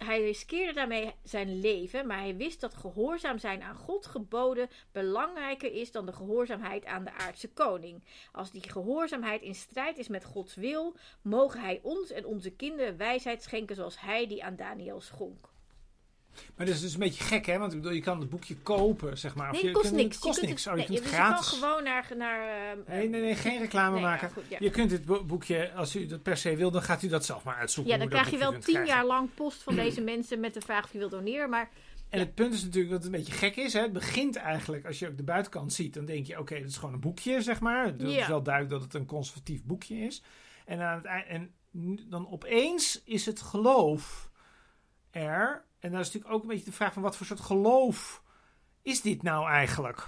[0.06, 5.72] Hij riskeerde daarmee zijn leven, maar hij wist dat gehoorzaam zijn aan God geboden belangrijker
[5.72, 8.04] is dan de gehoorzaamheid aan de aardse koning.
[8.32, 12.98] Als die gehoorzaamheid in strijd is met Gods wil, mogen hij ons en onze kinderen
[12.98, 15.50] wijsheid schenken zoals hij die aan Daniel schonk.
[16.56, 17.58] Maar dat is dus een beetje gek, hè?
[17.58, 19.48] Want ik bedoel, je kan het boekje kopen, zeg maar.
[19.50, 20.16] Of Nee, je het kost niks.
[20.16, 20.64] Het kost je kunt niks.
[20.66, 21.52] het- Oh, je nee, kunt het gratis.
[21.52, 22.08] je kan gewoon naar...
[22.18, 24.30] naar Nee, nee, nee, geen reclame nee, ja, maken.
[24.32, 24.58] goed, ja.
[24.60, 27.26] Je kunt dit bo- boekje, als u dat per se wil, dan gaat u dat
[27.26, 27.94] zelf maar uitzoeken.
[27.94, 28.86] Ja, dan krijg je wel tien krijgen.
[28.86, 31.50] jaar lang post van deze mensen met de vraag of je wilt doneren.
[31.50, 31.70] Maar
[32.10, 33.74] En het punt is natuurlijk dat het een beetje gek is.
[33.74, 33.82] Hè?
[33.82, 36.78] Het begint eigenlijk, als je ook de buitenkant ziet, dan denk je: oké, dat is
[36.78, 37.86] gewoon een boekje, zeg maar.
[37.86, 40.22] Het is wel duidelijk dat het een conservatief boekje is.
[40.66, 41.52] En, aan het eind, en
[42.10, 44.29] dan opeens is het geloof
[45.12, 45.66] er.
[45.80, 48.24] En dan is natuurlijk ook een beetje de vraag: van wat voor soort geloof
[48.82, 50.08] is dit nou eigenlijk?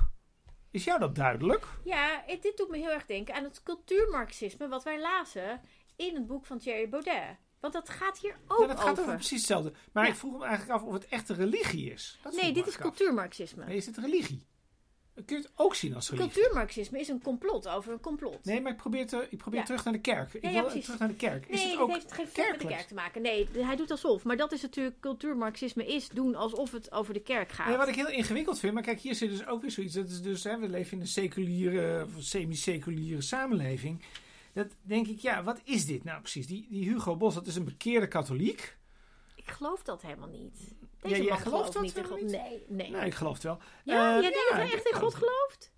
[0.72, 1.66] Is jou dat duidelijk?
[1.84, 5.62] Ja, het- dit doet me heel erg denken aan het cultuurmarxisme wat wij lazen
[5.95, 7.38] in het boek van Thierry Baudet.
[7.60, 9.04] Want dat gaat hier ook ja, dat gaat over.
[9.04, 9.74] over precies hetzelfde.
[9.93, 10.10] Maar Ja.
[10.10, 12.20] ik vroeg me eigenlijk af of het echt een religie is.
[12.24, 13.66] Dat Nee, dit is cultuurmarxisme.
[13.66, 14.47] Nee, is het religie?
[15.26, 16.32] Kun je het ook zien als religie?
[16.32, 18.46] Cultuurmarxisme is een complot over een complot.
[18.46, 19.66] Nee, maar ik probeer, te, ik probeer Ja.
[19.66, 20.34] terug naar de kerk.
[20.34, 20.84] Ik Ja, ja, wil precies.
[20.84, 21.46] terug naar de kerk.
[21.48, 23.22] Is nee, het dat ook heeft geen fuck met de kerk te maken.
[23.22, 24.24] Nee, hij doet alsof.
[24.24, 27.68] Maar dat is natuurlijk cultuurmarxisme is doen alsof het over de kerk gaat.
[27.68, 29.94] Nee, wat ik heel ingewikkeld vind, maar kijk, hier zit dus ook weer zoiets.
[29.94, 34.04] Dat is dus, hè, we leven in een seculiere, of semi-seculiere samenleving.
[34.54, 36.48] Dat denk ik, ja, wat is dit nou precies?
[36.48, 38.78] Die, die Hugo Bos, dat is een bekeerde katholiek.
[39.36, 40.74] Ik geloof dat helemaal niet.
[41.02, 42.91] Ja, jij man gelooft dat niet Nee, nee.
[42.91, 43.58] Nou, ik geloof het wel.
[43.84, 45.20] ja, Eh, jij denkt dat hij echt in God dat.
[45.20, 45.72] gelooft?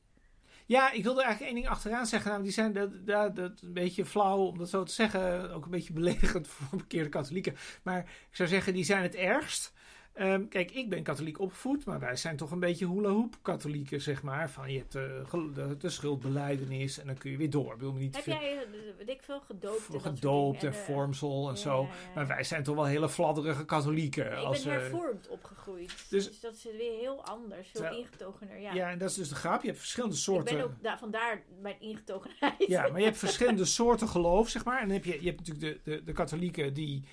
[0.65, 2.32] Ja, ik wilde eigenlijk één ding achteraan zeggen.
[2.32, 5.51] Nou, die zijn dat, dat, dat een beetje flauw om dat zo te zeggen.
[5.53, 7.55] Ook een beetje beledigend voor bekeerde katholieken.
[7.84, 9.74] Maar ik zou zeggen, die zijn het ergst.
[10.14, 14.01] Ehm, kijk, ik ben katholiek opgevoed, maar wij zijn toch een beetje hula hoop katholieken,
[14.01, 14.49] zeg maar.
[14.49, 15.22] Van je hebt de,
[15.53, 17.74] de, de schuldbeleidenis en dan kun je weer door.
[17.74, 19.78] Ik wil me niet Heb veel jij, eh, weet ik veel, gedoopt?
[19.88, 21.82] en soort gedoopt en eh, vormsel en ja, zo.
[21.82, 22.11] ja, ja.
[22.16, 24.24] Maar wij zijn toch wel hele fladderige katholieken.
[24.30, 25.88] Nee, ik als, ben eh, hervormd opgegroeid.
[26.09, 27.70] dus- Dus, dat is weer heel anders.
[27.70, 28.59] Veel Terwijl- ingetogener.
[28.59, 28.74] Ja.
[28.74, 28.89] ja.
[28.89, 29.61] en dat is dus de grap.
[29.61, 30.55] Je hebt verschillende ik soorten.
[30.55, 32.53] ben ook daar, vandaar mijn ingetogenheid.
[32.68, 34.82] Ja, maar je hebt verschillende soorten geloof, zeg maar.
[34.82, 37.03] En dan heb je, je hebt natuurlijk de, de, de katholieken die,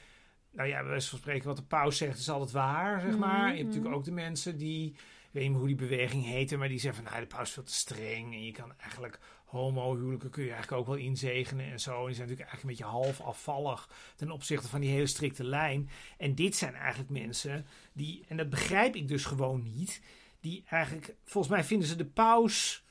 [0.52, 3.38] nou ja, bij wijze van spreken, wat de paus zegt is altijd waar, zeg maar.
[3.40, 3.66] Je hebt Mhm.
[3.66, 4.96] natuurlijk ook de mensen die, ik
[5.30, 7.54] weet niet meer hoe die beweging heette, maar die zeggen van, nou, de paus is
[7.54, 8.32] veel te streng.
[8.34, 12.00] En je kan eigenlijk homohuwelijken kun je eigenlijk ook wel inzegenen en zo.
[12.00, 15.44] En die zijn natuurlijk eigenlijk een beetje half afvallig ten opzichte van die hele strikte
[15.44, 15.90] lijn.
[16.18, 20.02] En dit zijn eigenlijk mensen die, en dat begrijp ik dus gewoon niet,
[20.40, 22.84] die eigenlijk, volgens mij vinden ze de paus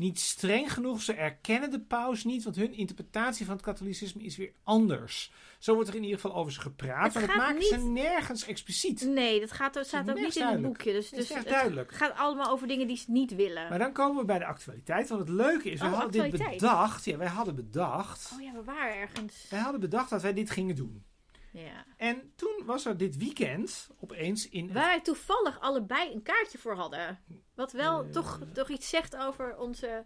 [0.00, 1.02] niet streng genoeg.
[1.02, 5.32] Ze erkennen de paus niet, want hun interpretatie van het katholicisme is weer anders.
[5.58, 8.44] Zo wordt er in ieder geval over ze gepraat, maar dat maken niet- ze nergens
[8.46, 9.00] expliciet.
[9.00, 10.92] Nee, dat gaat, dat staat ook niet in het boekje.
[10.92, 11.92] Dus, dus het duidelijk.
[11.92, 13.68] gaat allemaal over dingen die ze niet willen.
[13.68, 15.08] Maar dan komen we bij de actualiteit.
[15.08, 17.04] Want het leuke is, wij Oh, hadden dit bedacht.
[17.04, 18.30] Ja, wij hadden bedacht.
[18.34, 19.46] Oh ja, we waren ergens.
[19.50, 21.04] Wij hadden bedacht dat wij dit gingen doen.
[21.52, 21.84] Ja.
[21.96, 24.72] En toen was er dit weekend opeens in.
[24.72, 27.18] Waar wij toevallig allebei een kaartje voor hadden.
[27.54, 28.10] Wat wel Eh.
[28.10, 30.04] toch, toch iets zegt over onze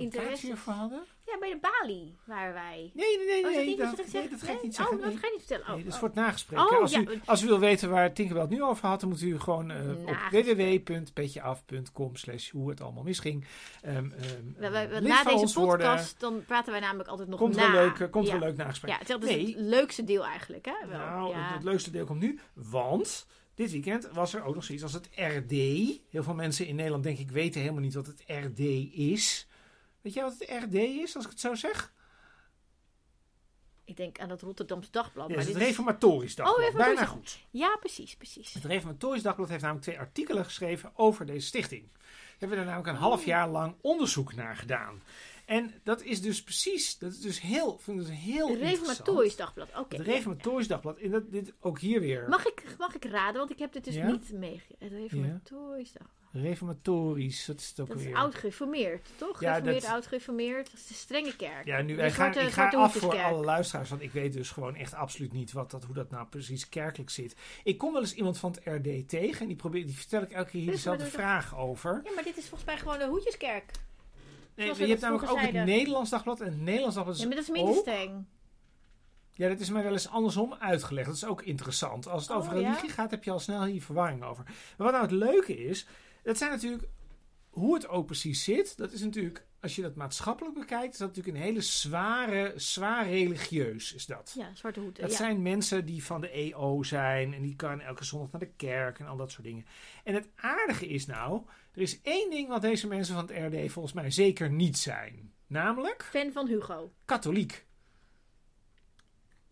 [0.00, 0.46] interesse.
[0.46, 1.04] hiervoor hadden?
[1.26, 2.90] Ja, bij de Bali waren wij.
[2.94, 4.96] Nee, nee, nee, Oh, is nee, dat niet dat, nee, dat ga ik niet zeggen.
[4.96, 5.66] Oh, dat ga je niet vertellen.
[5.68, 6.00] Oh, Nee, dat oh.
[6.00, 6.74] wordt nagesproken.
[6.76, 7.00] Oh, als, ja.
[7.00, 9.70] u, als u wil weten waar Tinkerbell het nu over had, dan moet u gewoon
[9.70, 13.44] eh, op www.petjeaf.com slash hoe het allemaal misging.
[13.82, 14.10] Ehm, ehm,
[14.56, 15.86] We- we- we- lid na deze worden.
[15.86, 17.72] podcast, dan praten wij namelijk altijd nog Komt na.
[17.72, 18.38] wel leuk, komt ja.
[18.38, 18.90] wel leuk nagesprek.
[18.92, 19.46] Ja, het is Nee.
[19.46, 20.88] het leukste deel eigenlijk, hè?
[20.88, 20.98] Wel.
[20.98, 21.42] Nou, ja.
[21.46, 24.92] het, het leukste deel komt nu, want dit weekend was er ook nog zoiets als
[24.92, 25.50] het RD.
[26.10, 28.58] Heel veel mensen in Nederland, denk ik, weten helemaal niet wat het RD
[28.92, 29.46] is.
[30.02, 31.92] Weet jij wat het RD is, als ik het zo zeg?
[33.84, 35.28] Ik denk aan het Rotterdams Dagblad.
[35.28, 36.68] Ja, maar het is dit het is- Reformatorisch Dagblad.
[36.70, 37.38] Oh, Bijna goed.
[37.50, 38.52] Ja, precies, precies.
[38.52, 41.88] Het Reformatorisch Dagblad heeft namelijk twee artikelen geschreven over deze stichting.
[41.92, 45.02] We hebben er namelijk een half jaar lang onderzoek naar gedaan.
[45.44, 48.88] En dat is dus precies, dat is dus heel, ik vind het heel Het interessant.
[48.88, 49.96] Reformatorisch Dagblad, oké.
[49.96, 50.12] Het ja.
[50.12, 50.98] Reformatorisch Dagblad.
[50.98, 52.28] En dat, dit ook hier weer.
[52.28, 54.06] Mag ik, mag ik raden, want ik heb dit dus Ja?
[54.10, 54.76] niet meegegeven.
[54.78, 56.21] Het Reformatorisch Dagblad.
[56.32, 58.14] Reformatorisch, dat is het ook Dat is weer.
[58.14, 59.40] oud gereformeerd, toch?
[59.40, 60.70] Ja, Gereformeerd, dat- oud gereformeerd.
[60.70, 61.66] Dat is de strenge kerk.
[61.66, 64.74] Ja, nu gaan, zwarte- ik ga af voor alle luisteraars, want ik weet dus gewoon
[64.74, 67.36] echt absoluut niet wat dat, hoe dat nou precies kerkelijk zit.
[67.64, 70.30] Ik kom wel eens iemand van het RD tegen en die, probeer, die vertel ik
[70.30, 72.00] elke keer hier Dus dezelfde dat- vraag over.
[72.04, 73.70] Ja, maar dit is volgens mij gewoon een hoedjeskerk.
[74.54, 75.52] Nee, je hebt namelijk ook het.
[75.52, 78.24] Nederlands Dagblad en het Nederlands Dagblad is Ja, maar dat is minder ook- streng.
[79.34, 81.06] Ja, dat is mij wel eens andersom uitgelegd.
[81.06, 82.08] Dat is ook interessant.
[82.08, 82.68] Als het Oh, over ja?
[82.68, 84.44] religie gaat, heb je al snel hier verwarring over.
[84.44, 85.86] Maar wat nou het leuke is,
[86.22, 86.88] dat zijn natuurlijk
[87.50, 88.76] hoe het ook precies zit.
[88.76, 93.08] Dat is natuurlijk, als je dat maatschappelijk bekijkt, is dat natuurlijk een hele zware, zwaar
[93.08, 94.34] religieus is dat.
[94.38, 95.00] Ja, zwarte hoed.
[95.00, 95.16] Dat ja.
[95.16, 98.98] zijn mensen die van de EO zijn en die kan elke zondag naar de kerk
[98.98, 99.66] en al dat soort dingen.
[100.04, 101.42] En het aardige is nou,
[101.74, 105.32] er is één ding wat deze mensen van het RD volgens mij zeker niet zijn.
[105.46, 106.92] Namelijk Fan van Hugo.
[107.04, 107.66] katholiek.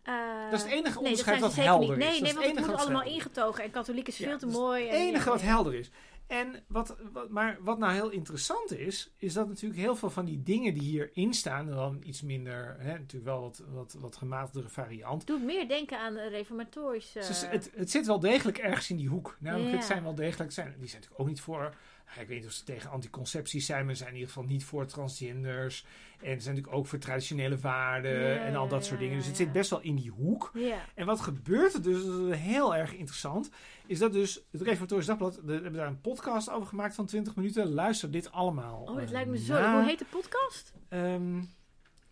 [0.01, 2.05] Eh, Dat is het enige nee, dat onderscheid zijn wat helder niet.
[2.07, 2.11] is.
[2.11, 3.63] Nee, Dat nee, want het moet allemaal ingetogen.
[3.63, 4.83] En katholiek is Ja, veel te dat mooi.
[4.83, 5.45] Het en- enige wat ja.
[5.45, 5.89] helder is.
[6.31, 10.25] En wat, wat, maar wat nou heel interessant is, is dat natuurlijk heel veel van
[10.25, 14.69] die dingen die hierin staan, dan iets minder, hè, natuurlijk wel wat, wat, wat gematigdere
[14.69, 15.27] variant.
[15.27, 17.19] Doet meer denken aan de reformatorische...
[17.19, 19.37] Dus het, het zit wel degelijk ergens in die hoek.
[19.39, 19.75] Namelijk, Ja.
[19.75, 21.75] het zijn wel degelijk, zijn, die zijn natuurlijk ook niet voor,
[22.19, 24.63] ik weet niet of ze tegen anticoncepties zijn, maar ze zijn in ieder geval niet
[24.63, 25.85] voor transgenders.
[26.21, 29.17] En ze zijn natuurlijk ook voor traditionele waarden Ja, en al ja, dat soort dingen.
[29.17, 30.51] Dus het zit best wel in die hoek.
[30.95, 33.49] En wat gebeurt er dus, dat is heel erg interessant,
[33.85, 37.35] is dat dus het Reformatorisch Dagblad, we hebben daar een podcast over gemaakt van 20
[37.35, 37.73] minuten.
[37.73, 38.81] Luister dit allemaal.
[38.81, 39.71] Oh, het eh, lijkt me zo...
[39.71, 40.73] Hoe heet de podcast?
[40.89, 41.41] Ehm,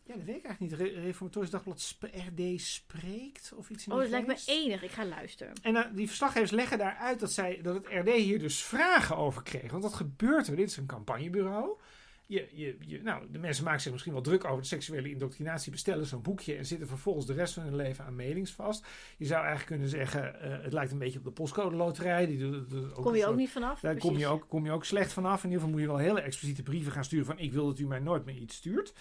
[0.10, 0.94] ja, dat weet ik eigenlijk niet.
[0.94, 4.84] Re Reformatorisch Dagblad Sp- RD spreekt of iets in Oh, het lijkt me enig.
[4.84, 5.54] Ik ga luisteren.
[5.62, 9.44] En eh, die verslaggevers leggen daaruit dat, zij, dat het RD hier dus vragen over
[9.44, 9.72] kreeg.
[9.72, 10.56] Want wat gebeurt er?
[10.56, 11.78] Dit is een campagnebureau.
[12.26, 15.72] je, je, je, nou, de mensen maken zich misschien wel druk over de seksuele indoctrinatie,
[15.72, 18.86] bestellen zo'n boekje en zitten vervolgens de rest van hun leven aan mailings vast.
[19.18, 22.26] Je zou eigenlijk kunnen zeggen, eh, het lijkt een beetje op de postcode loterij.
[22.26, 23.80] Die doet, doet Kom je ook niet vanaf?
[23.80, 25.44] Daar kom je ook, kom je ook slecht vanaf.
[25.44, 27.80] In ieder geval moet je wel hele expliciete brieven gaan sturen van ik wil dat
[27.80, 28.94] u mij nooit meer iets stuurt.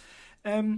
[0.42, 0.76] Ehm,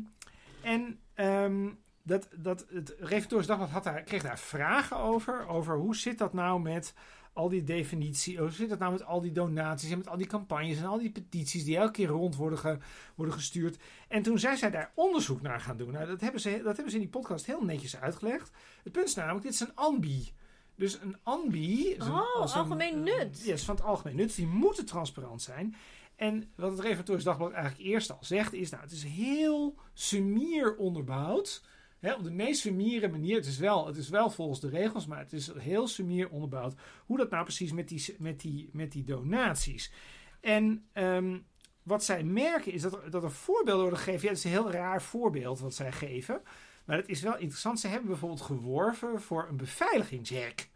[0.62, 1.68] en ehm,
[2.02, 6.32] dat, dat, het Reformatorisch Dagblad had daar, kreeg daar vragen over, over hoe zit dat
[6.32, 6.94] nou met
[7.32, 10.26] al die definitie, hoe zit dat nou met al die donaties en met al die
[10.26, 12.80] campagnes en al die petities die elke keer rond worden,
[13.14, 13.78] worden gestuurd.
[14.08, 15.92] En toen zijn zij daar onderzoek naar gaan doen.
[15.92, 18.50] Nou, dat hebben, ze, dat hebben ze in die podcast heel netjes uitgelegd.
[18.82, 20.32] Het punt is namelijk, dit is een ANBI.
[20.74, 21.88] Dus een ANBI...
[21.88, 23.42] Is een, oh, algemeen een, nut.
[23.44, 24.34] Ja, is van het algemeen nut.
[24.34, 25.74] Die moeten transparant zijn.
[26.20, 30.76] En wat het Reformatorisch Dagblad eigenlijk eerst al zegt is, nou, het is heel sumier
[30.76, 31.62] onderbouwd
[32.00, 33.36] op de meest sumiere manier.
[33.36, 36.74] Het is, wel, het is wel volgens de regels, maar het is heel sumier onderbouwd.
[37.06, 39.92] Hoe dat nou precies met die, met die, met die donaties.
[40.40, 41.38] En ehm,
[41.82, 44.22] wat zij merken is dat er, dat er voorbeelden worden gegeven.
[44.22, 46.42] Ja, het is een heel raar voorbeeld wat zij geven.
[46.84, 47.80] Maar het is wel interessant.
[47.80, 50.69] Ze hebben bijvoorbeeld geworven voor een beveiligingshek.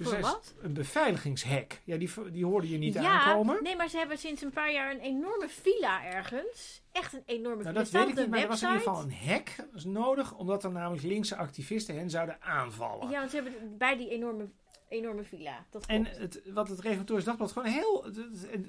[0.00, 0.54] Dus Voor wat?
[0.60, 1.80] Een beveiligingshek.
[1.84, 3.62] Ja, die, die hoorde je niet ja, aankomen.
[3.62, 6.82] Nee, maar ze hebben sinds een paar jaar een enorme villa ergens.
[6.92, 7.72] Echt een enorme nou, villa.
[7.72, 10.34] Dat weet ik niet, maar er was in ieder geval een hek dat nodig.
[10.34, 13.10] Omdat er namelijk linkse activisten hen zouden aanvallen.
[13.10, 14.48] Ja, want ze hebben bij die enorme
[14.88, 15.66] enorme villa.
[15.70, 18.06] Dat en het, wat het Reformatorisch Dagblad gewoon heel...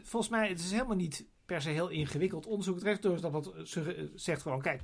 [0.03, 2.75] volgens mij, het is helemaal niet per se heel ingewikkeld onderzoek.
[2.75, 3.53] Het Reformatorisch Dagblad
[4.15, 4.83] zegt gewoon, kijk...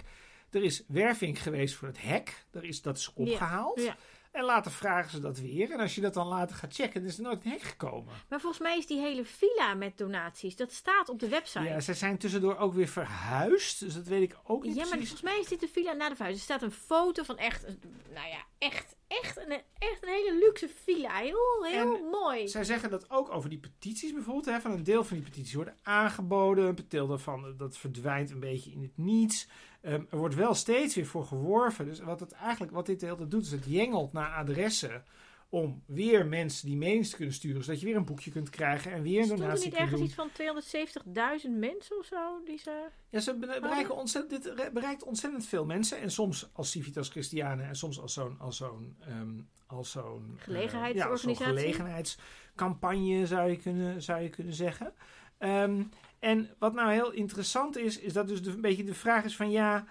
[0.50, 2.46] Er is werving geweest voor het hek.
[2.52, 3.82] Er is, dat is opgehaald.
[3.82, 3.98] ja.
[4.38, 5.72] En later vragen ze dat weer.
[5.72, 8.14] En als je dat dan later gaat checken, is er nooit hek gekomen.
[8.30, 11.64] Maar volgens mij is die hele villa met donaties, dat staat op de website.
[11.64, 13.80] Ja, ze zijn tussendoor ook weer verhuisd.
[13.80, 16.10] Dus dat weet ik ook niet Ja, maar volgens mij is dit de villa na
[16.10, 16.38] de verhuis.
[16.38, 17.66] Er staat een foto van echt,
[18.14, 21.16] nou ja, echt, echt een, echt een hele luxe villa.
[21.16, 22.48] Heel, heel mooi.
[22.48, 24.46] Zij zeggen dat ook over die petities bijvoorbeeld.
[24.46, 26.68] Hè, van een deel van die petities worden aangeboden.
[26.68, 29.48] Een deel daarvan dat verdwijnt een beetje in het niets.
[29.88, 31.86] Ehm, er wordt wel steeds weer voor geworven.
[31.86, 35.04] Dus wat, het eigenlijk, wat dit de hele tijd doet, is het jengelt naar adressen.
[35.50, 37.64] Om weer mensen die menings te kunnen sturen.
[37.64, 40.00] Zodat je weer een boekje kunt krijgen en weer een donatie kunt doen.
[40.00, 42.42] er niet ergens iets van 270.000 mensen of zo?
[42.46, 46.00] Die ze ja, ze bereiken ontzettend, dit bereikt ontzettend veel mensen.
[46.00, 51.54] En soms als Civitas Christiana en soms als zo'n als zo'n um, als zo'n gelegenheidsorganisatie.
[51.54, 54.94] Uh, ja, gelegenheidscampagne zou je kunnen, zou je kunnen zeggen.
[55.40, 55.90] Um,
[56.20, 59.52] en wat nou heel interessant is, is dat dus een beetje de vraag is van
[59.52, 59.86] ja,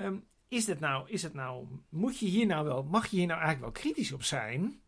[0.00, 3.26] um, is het nou, is het nou, moet je hier nou wel, mag je hier
[3.26, 4.80] nou eigenlijk wel kritisch op zijn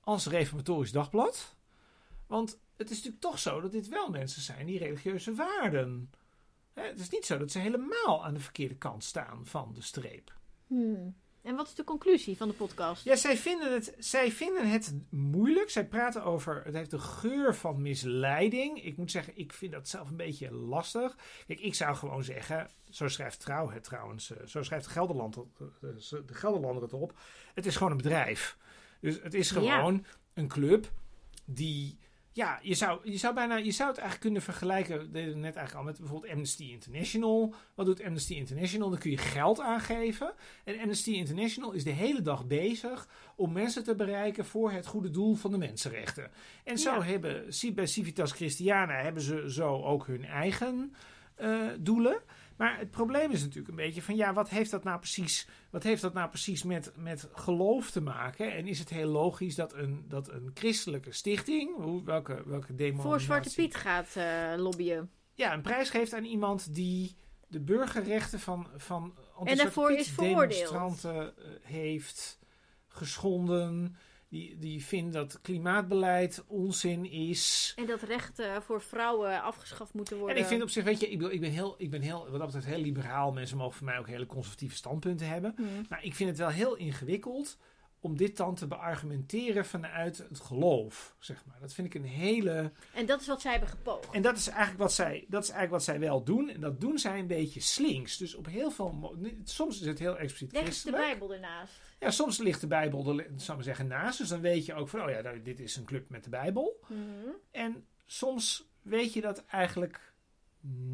[0.00, 1.56] als reformatorisch dagblad?
[2.26, 6.10] Want het is natuurlijk toch zo dat dit wel mensen zijn die religieuze waarden.
[6.72, 9.82] Hè, het is niet zo dat ze helemaal aan de verkeerde kant staan van de
[9.82, 10.34] streep.
[10.66, 11.16] Hmm.
[11.46, 13.04] En wat is de conclusie van de podcast?
[13.04, 15.70] Ja, zij vinden het, zij vinden het moeilijk.
[15.70, 18.84] Zij praten over, het heeft de geur van misleiding.
[18.84, 21.16] Ik moet zeggen, ik vind dat zelf een beetje lastig.
[21.46, 25.42] Kijk, ik zou gewoon zeggen, zo schrijft Trouw het trouwens, eh, zo schrijft Gelderland, eh,
[26.26, 27.18] de Gelderlander het op.
[27.54, 28.56] Het is gewoon een bedrijf.
[29.00, 30.90] Dus het is gewoon een club
[31.44, 31.98] die
[32.36, 35.56] ja, je zou, je zou bijna, je zou het eigenlijk kunnen vergelijken, deden we net
[35.56, 37.54] eigenlijk al met bijvoorbeeld Amnesty International.
[37.74, 38.90] Wat doet Amnesty International?
[38.90, 40.32] Dan kun je geld aangeven.
[40.64, 45.10] En Amnesty International is de hele dag bezig om mensen te bereiken voor het goede
[45.10, 46.30] doel van de mensenrechten.
[46.64, 50.94] En zo hebben, bij Civitas Christiana hebben ze zo ook hun eigen
[51.40, 52.22] uh, doelen.
[52.56, 55.82] Maar het probleem is natuurlijk een beetje van ja, wat heeft dat nou precies, wat
[55.82, 58.52] heeft dat nou precies met, met geloof te maken?
[58.54, 63.10] En is het heel logisch dat een, dat een christelijke stichting, hoe, welke, welke denominatie...
[63.10, 65.10] Voor Zwarte Piet gaat uh, lobbyen.
[65.34, 67.16] Ja, een prijs geeft aan iemand die
[67.48, 72.38] de burgerrechten van, van en daarvoor is demonstranten uh, heeft
[72.88, 73.96] geschonden
[74.36, 77.72] die, die vindt dat klimaatbeleid onzin is.
[77.76, 80.36] En dat rechten voor vrouwen afgeschaft moeten worden.
[80.36, 82.18] En ik vind op zich, weet je, ik ben, ik ben, heel, ik ben heel,
[82.30, 83.32] wat dat betreft heel liberaal.
[83.32, 85.52] Mensen mogen voor mij ook hele conservatieve standpunten hebben.
[85.56, 85.86] Hmm.
[85.88, 87.58] Maar ik vind het wel heel ingewikkeld
[88.06, 91.60] om dit dan te beargumenteren vanuit het geloof, zeg maar.
[91.60, 92.72] Dat vind ik een hele...
[92.94, 94.14] En dat is wat zij hebben gepoogd.
[94.14, 96.48] En dat is eigenlijk wat zij, dat is eigenlijk wat zij wel doen.
[96.48, 98.16] En dat doen zij een beetje slinks.
[98.16, 99.16] Dus op heel veel...
[99.44, 101.72] Soms is het heel expliciet Leg de Bijbel ernaast.
[102.00, 104.18] Ja, soms ligt de Bijbel er, zou maar zeggen, naast.
[104.18, 106.80] Dus dan weet je ook van, oh ja, dit is een club met de Bijbel.
[106.88, 107.28] Mhm.
[107.50, 110.14] En soms weet je dat eigenlijk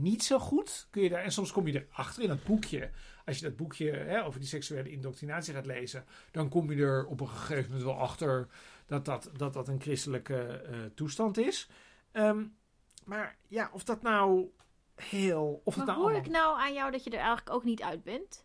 [0.01, 0.87] niet zo goed.
[0.91, 2.91] Kun je daar, en soms kom je erachter in dat boekje.
[3.25, 7.07] Als je dat boekje hè, over die seksuele indoctrinatie gaat lezen, dan kom je er
[7.07, 8.49] op een gegeven moment wel achter
[8.87, 11.69] dat dat, dat, dat een christelijke uh, toestand is.
[12.13, 12.57] Um,
[13.05, 14.51] maar ja, of dat nou
[14.95, 15.61] heel.
[15.65, 18.03] Of maar nou hoor ik nou aan jou dat je er eigenlijk ook niet uit
[18.03, 18.45] bent?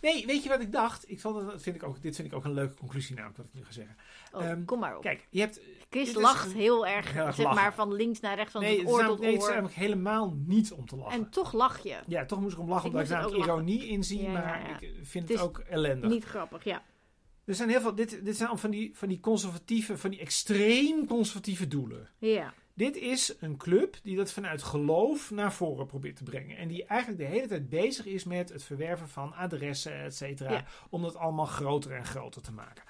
[0.00, 1.10] Nee, weet je wat ik dacht?
[1.10, 3.46] Ik vond dat vind ik ook, dit vind ik ook een leuke conclusie namelijk, wat
[3.46, 3.96] ik nu ga zeggen.
[4.32, 5.02] Oh, Ehm, kom maar op.
[5.02, 5.60] Kijk, je hebt...
[5.90, 7.60] Chris is lacht heel erg, heel erg zeg lachen.
[7.62, 9.52] maar, van links naar rechts, van Nee, oor tot namelijk, nee, het is oor.
[9.54, 11.20] namelijk helemaal niet om te lachen.
[11.20, 11.96] En toch lach je.
[12.06, 14.68] Ja, toch moest ik om lachen, Ik omdat ik ook ironie inzie, Ja, ja, maar
[14.68, 14.80] ja.
[14.80, 16.10] ik vind Het ook ellendig.
[16.10, 16.82] Niet grappig, ja.
[17.44, 21.06] Er zijn heel veel, dit, dit zijn van die, van die conservatieve, van die extreem
[21.06, 22.08] conservatieve doelen.
[22.18, 22.54] Ja.
[22.74, 26.56] Dit is een club die dat vanuit geloof naar voren probeert te brengen.
[26.56, 30.52] En die eigenlijk de hele tijd bezig is met het verwerven van adressen, et cetera.
[30.52, 30.64] Ja.
[30.90, 32.82] Om dat allemaal groter en groter te maken.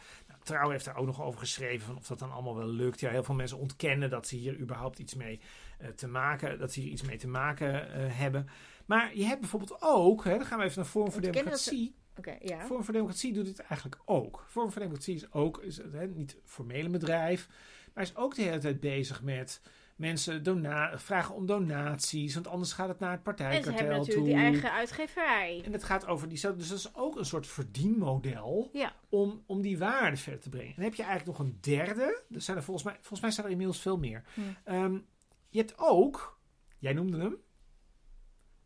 [0.43, 3.01] Trouw heeft daar ook nog over geschreven van of dat dan allemaal wel lukt.
[3.01, 5.41] Ja, heel veel mensen ontkennen dat ze hier überhaupt iets mee
[5.79, 8.49] eh, te maken, dat ze hier iets mee te maken eh, hebben.
[8.87, 11.95] Maar je hebt bijvoorbeeld ook, hè, dan gaan we even naar Forum voor Democratie.
[12.17, 12.65] Oké, ja.
[12.65, 14.45] Forum voor Democratie doet het eigenlijk ook.
[14.49, 17.49] Forum voor Democratie is ook is hè, niet formeel een bedrijf,
[17.95, 19.61] maar is ook de hele tijd bezig met
[20.01, 23.89] mensen dona- vragen om donaties, want anders gaat het naar het En ze partijkartel hebben
[23.91, 23.99] toe.
[24.07, 25.63] natuurlijk die eigen uitgeverij.
[25.65, 26.59] En het gaat over diezelfde.
[26.59, 28.93] Dus dat is ook een soort verdienmodel Ja.
[29.09, 30.69] om, om die waarde verder te brengen.
[30.69, 32.23] En dan heb je eigenlijk nog een derde.
[32.35, 34.23] Er zijn er volgens mij, volgens mij zijn er inmiddels veel meer.
[34.35, 34.41] Hm.
[34.65, 34.99] Ehm,
[35.49, 36.39] je hebt ook,
[36.79, 37.37] jij noemde hem,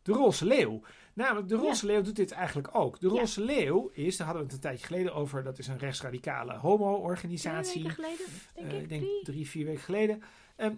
[0.01, 0.81] de Roze Leeuw.
[1.13, 2.99] Namelijk, de Roze Leeuw doet dit eigenlijk ook.
[2.99, 3.19] De Ja.
[3.19, 6.57] Roze Leeuw is, daar hadden we het een tijdje geleden over, dat is een rechtsradicale
[6.57, 7.81] homo-organisatie.
[7.83, 8.25] weken geleden,
[8.55, 8.89] denk Eh, ik.
[8.89, 9.23] denk drie.
[9.23, 10.21] drie, vier weken geleden.
[10.55, 10.73] Ehm,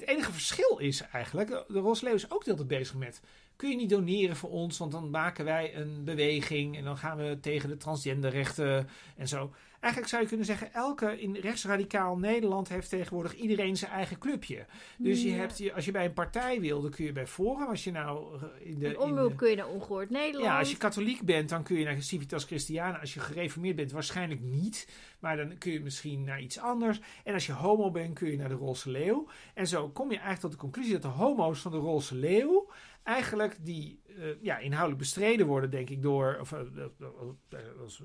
[0.00, 3.20] het enige verschil is eigenlijk, de Roze Leeuw is ook de hele bezig met,
[3.56, 7.16] kun je niet doneren voor ons, want dan maken wij een beweging en dan gaan
[7.16, 9.52] we tegen de transgenderrechten en zo.
[9.80, 14.66] Eigenlijk zou je kunnen zeggen, elke in rechtsradicaal Nederland heeft tegenwoordig iedereen zijn eigen clubje.
[14.98, 17.66] Dus je hebt, je- als je bij een partij wil, dan kun je bij Forum.
[17.68, 18.86] Als je nou eh, in de...
[18.88, 20.44] In omroep kun je naar Ongehoord Nederland.
[20.44, 23.00] ja, als je katholiek bent, dan kun je naar Civitas Christiana.
[23.00, 24.88] Als je gereformeerd bent, waarschijnlijk niet.
[25.20, 27.00] Maar dan kun je misschien naar iets anders.
[27.24, 29.26] En als je homo bent, kun je naar de Roze Leeuw.
[29.54, 32.68] En zo kom je eigenlijk tot de conclusie dat de homo's van de Roze Leeuw...
[33.06, 36.36] eigenlijk die eh, ja, inhoudelijk bestreden worden, denk ik, door...
[36.40, 36.60] of eh,
[37.50, 37.58] eh,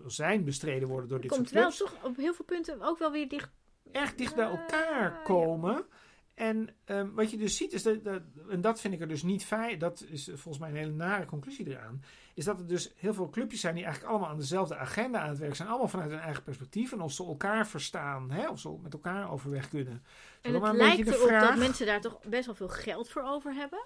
[0.05, 2.97] zijn bestreden worden door dit komt soort wel clubs toch op heel veel punten ook
[2.99, 3.49] wel weer dicht.
[3.91, 5.21] erg dicht bij Ah, elkaar ja.
[5.23, 5.85] komen.
[6.33, 9.23] En ehm, wat je dus ziet, is dat, dat- en dat vind ik er dus
[9.23, 12.93] niet fijn, dat is volgens mij een hele nare conclusie eraan, is dat er dus
[12.95, 15.87] heel veel clubjes zijn die eigenlijk allemaal aan dezelfde agenda aan het werk zijn, allemaal
[15.87, 16.91] vanuit hun eigen perspectief.
[16.91, 20.03] En of ze elkaar verstaan, hè, of ze met elkaar overweg kunnen.
[20.41, 23.83] En het lijkt erop dat mensen daar toch best wel veel geld voor over hebben.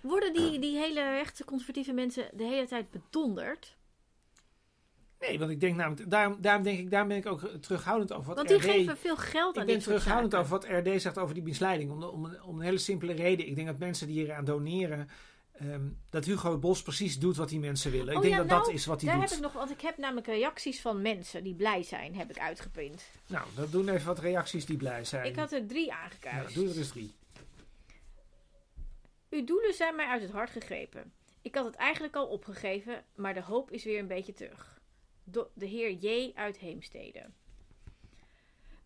[0.00, 3.76] Worden die, die hele rechtse conservatieve mensen de hele tijd bedonderd?
[5.20, 8.26] Nee, want ik denk namelijk, daarom, daarom denk ik, daarom ben ik ook terughoudend over
[8.26, 11.18] wat Want die RD geven veel geld aan Ik ben terughoudend over wat RD zegt
[11.18, 11.90] over die misleiding.
[11.90, 13.46] Om, om, een- om een hele simpele reden.
[13.46, 15.08] Ik denk dat mensen die eraan doneren.
[15.52, 18.08] ehm, dat Hugo Bos precies doet wat die mensen willen.
[18.08, 19.28] ik Oh denk ja, dat nou, dat is wat hij Daar doet.
[19.28, 22.38] heb ik nog, want ik heb namelijk reacties van mensen die blij zijn, heb ik
[22.38, 23.02] uitgeprint.
[23.26, 25.24] Nou, dan doen even wat reacties die blij zijn.
[25.26, 26.54] Ik had er drie nou, aangekruist.
[26.54, 27.14] doe er eens drie.
[29.32, 31.12] Uw doelen zijn mij uit het hart gegrepen.
[31.42, 34.80] Ik had het eigenlijk al opgegeven, maar de hoop is weer een beetje terug.
[35.54, 36.32] De heer J.
[36.34, 37.30] uit Heemstede.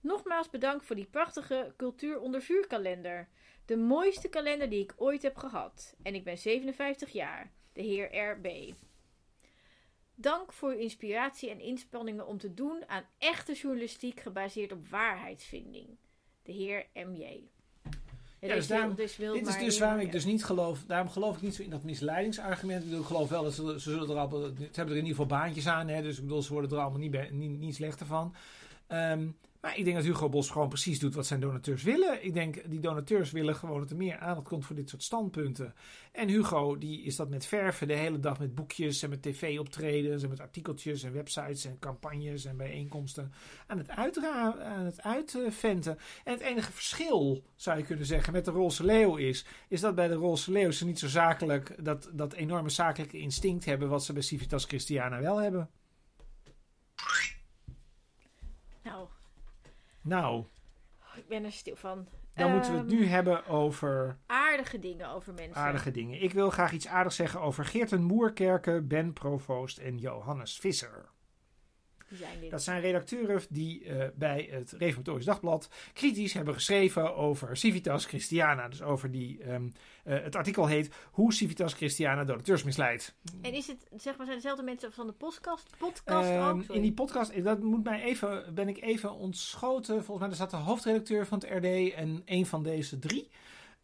[0.01, 3.29] Nogmaals bedankt voor die prachtige cultuur onder.
[3.65, 5.97] De mooiste kalender die ik ooit heb gehad.
[6.03, 7.53] En ik ben 57 jaar.
[7.73, 8.75] De heer R.B.
[10.15, 15.97] Dank voor uw inspiratie en inspanningen om te doen aan echte journalistiek gebaseerd op waarheidsvinding.
[16.43, 17.55] De heer M.J.
[18.49, 20.79] Ja, dus daarom- dus Dit is dus waarom ik dus niet geloof.
[20.87, 22.79] Daarom geloof ik niet zo in dat misleidingsargument.
[22.83, 24.29] Ik, bedoel, ik geloof wel dat ze, ze zullen er al.
[24.31, 25.89] Ze hebben er in ieder geval baantjes aan.
[25.89, 28.35] Hè, dus ik bedoel, ze worden er allemaal niet, bij- niet, niet slechter van.
[28.87, 29.27] Ehm,
[29.67, 32.25] maar ik denk dat Hugo Bos gewoon precies doet wat zijn donateurs willen.
[32.25, 35.75] Ik denk, die donateurs willen gewoon dat er meer aandacht komt voor dit soort standpunten.
[36.13, 40.23] En Hugo, die is dat met verven de hele dag met boekjes en met tv-optredens
[40.23, 43.33] en met artikeltjes en websites en campagnes en bijeenkomsten
[43.67, 45.99] aan het, uitra aan het uitventen.
[46.25, 49.95] En het enige verschil, zou je kunnen zeggen, met de Roze Leeuw is, is dat
[49.95, 54.05] bij de Roze Leeuw ze niet zo zakelijk, dat, dat enorme zakelijke instinct hebben wat
[54.05, 55.71] ze bij Civitas Christiana wel hebben.
[58.83, 59.09] Nou,
[60.07, 60.45] Nou,
[61.17, 62.07] ik ben er stil van.
[62.35, 65.55] dan moeten we het Ehm, nu hebben over Aardige dingen over mensen.
[65.57, 66.23] aardige dingen.
[66.23, 71.09] Ik wil graag iets aardigs zeggen over Geerten Moerkerken, Ben Provoost en Johannes Visser.
[72.09, 72.51] Die zijn dit.
[72.51, 78.69] Dat zijn redacteuren die eh, bij het Reformatorisch Dagblad kritisch hebben geschreven over Civitas Christiana.
[78.69, 79.69] Dus over die, ehm,
[80.07, 83.15] eh, het artikel heet Hoe Civitas Christiana donateurs misleidt.
[83.43, 86.61] En is het, zeg maar, zijn dezelfde mensen van de podcast, podcast Ehm, ook?
[86.63, 86.75] Sorry.
[86.77, 89.95] in die podcast, eh, dat moet mij even, ben ik even ontschoten.
[89.95, 93.31] Volgens mij er zat de hoofdredacteur van het RD en een van deze drie.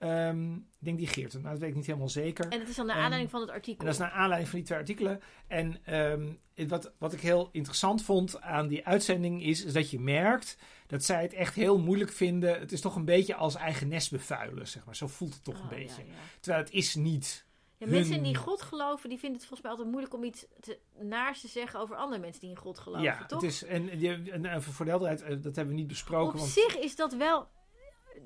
[0.03, 2.49] Ehm, ik denk die Geert, maar dat weet ik niet helemaal zeker.
[2.49, 3.79] En het is dan naar Ehm, aanleiding van het artikel.
[3.81, 5.21] En dat is naar aanleiding van die twee artikelen.
[5.47, 6.33] En ehm,
[6.69, 11.05] wat, wat ik heel interessant vond aan die uitzending is, is dat je merkt dat
[11.05, 12.59] zij het echt heel moeilijk vinden.
[12.61, 14.97] Het is toch een beetje als eigen nest bevuilen, zeg maar.
[14.97, 16.03] Zo voelt het toch Oh, een beetje.
[16.03, 16.19] Ja, ja.
[16.41, 17.45] Terwijl het is niet.
[17.77, 20.79] Ja, mensen die God geloven, die vinden het volgens mij altijd moeilijk om iets te,
[21.01, 23.41] naars te zeggen over andere mensen die in God geloven, ja, toch?
[23.43, 26.33] het is, en, je- en, en voor de helderheid, eh, dat hebben we niet besproken.
[26.33, 27.49] Op want, zich is dat wel,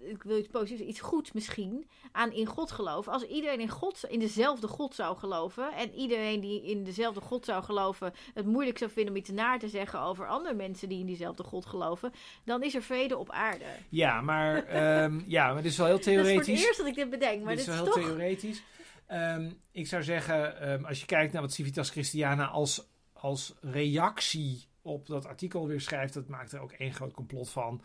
[0.05, 3.13] ik wil iets positiefs, iets goeds misschien, aan in God geloven.
[3.13, 7.45] Als iedereen in, God, in dezelfde God zou geloven en iedereen die in dezelfde God
[7.45, 11.01] zou geloven het moeilijk zou vinden om iets naar te zeggen over andere mensen die
[11.01, 12.13] in diezelfde God geloven,
[12.45, 13.65] dan is er vrede op aarde.
[13.89, 16.59] ja, maar, ehm, ja, maar dit is wel heel Dat is voor theoretisch.
[16.59, 18.05] het eerst dat ik dit bedenk, maar dit dit is wel heel toch...
[18.05, 18.63] theoretisch.
[19.07, 24.65] Ehm, ik zou zeggen, ehm, als je kijkt naar wat Civitas Christiana als, als reactie
[24.83, 27.83] op dat artikel weer schrijft, dat maakt er ook één groot complot van.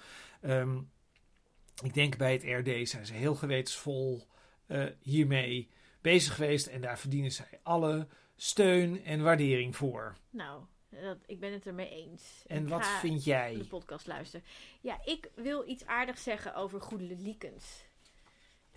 [1.84, 4.28] Ik denk bij het RD zijn ze heel gewetensvol
[4.68, 5.70] eh, hiermee
[6.02, 10.18] bezig geweest en daar verdienen zij alle steun en waardering voor.
[10.30, 12.44] Nou, dat, ik ben het ermee eens.
[12.48, 13.66] En Ik wat vind de jij?
[13.70, 14.46] podcast luisteren.
[14.82, 17.66] Ja, ik wil iets aardigs zeggen over Goede Liekens.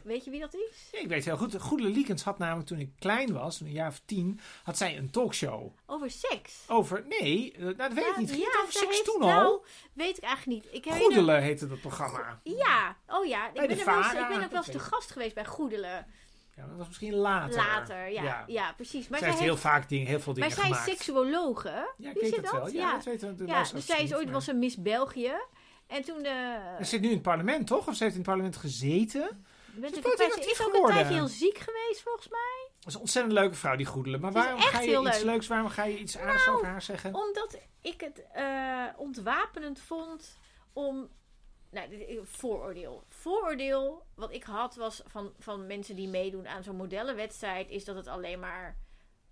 [0.05, 0.89] Weet je wie dat is?
[0.93, 1.61] Ja, ik weet heel goed.
[1.61, 5.11] Goede Liekens had namelijk toen ik klein was, een jaar of tien, had zij een
[5.11, 5.71] talkshow.
[5.87, 6.65] Over seks.
[6.69, 8.31] Over, nee, eh, nou, dat weet ik niet.
[8.31, 9.65] Ging het over seks heeft- toen nou, al?
[9.93, 10.75] weet ik eigenlijk niet.
[10.75, 11.13] Ik herinner...
[11.13, 12.41] Goedelen heette dat programma.
[12.43, 13.47] Ja, oh ja.
[13.49, 16.07] Ik Bij ben, wel eens, ik ben ook wel eens te gast geweest bij Goedelen.
[16.57, 17.57] Ja, dat was misschien later.
[17.57, 18.45] Later, ja.
[18.47, 19.09] Ja, precies.
[19.09, 20.91] Maar zij zij, heeft heel vaak dingen, heel veel dingen maar zij is gemaakt.
[20.97, 21.93] seksuologe.
[21.97, 22.51] Ja, ik weet dat?
[22.53, 22.67] wel.
[22.69, 22.93] Ja, Ja.
[22.95, 25.33] dat weten de Ja, dus zij is ooit maar- was een Miss België.
[25.87, 26.25] En toen...
[26.25, 26.33] eh
[26.79, 27.89] Ze zit nu in het parlement, toch?
[27.89, 29.45] Of ze heeft in het parlement gezeten?
[29.81, 32.69] Bent kwijt- ze is ook een tijdje heel ziek geweest, volgens mij.
[32.79, 34.21] Dat is een ontzettend leuke vrouw, die Goedelen.
[34.21, 35.23] Maar waarom ga je iets leuk.
[35.25, 37.15] leuks, waarom ga je iets aardigs Nou, over haar zeggen?
[37.15, 40.39] Omdat ik het eh, ontwapenend vond
[40.73, 41.09] om.
[41.71, 43.05] Nou, ik- vooroordeel.
[43.09, 47.97] Vooroordeel wat ik had was van, van mensen die meedoen aan zo'n modellenwedstrijd, is dat
[47.97, 48.77] het alleen maar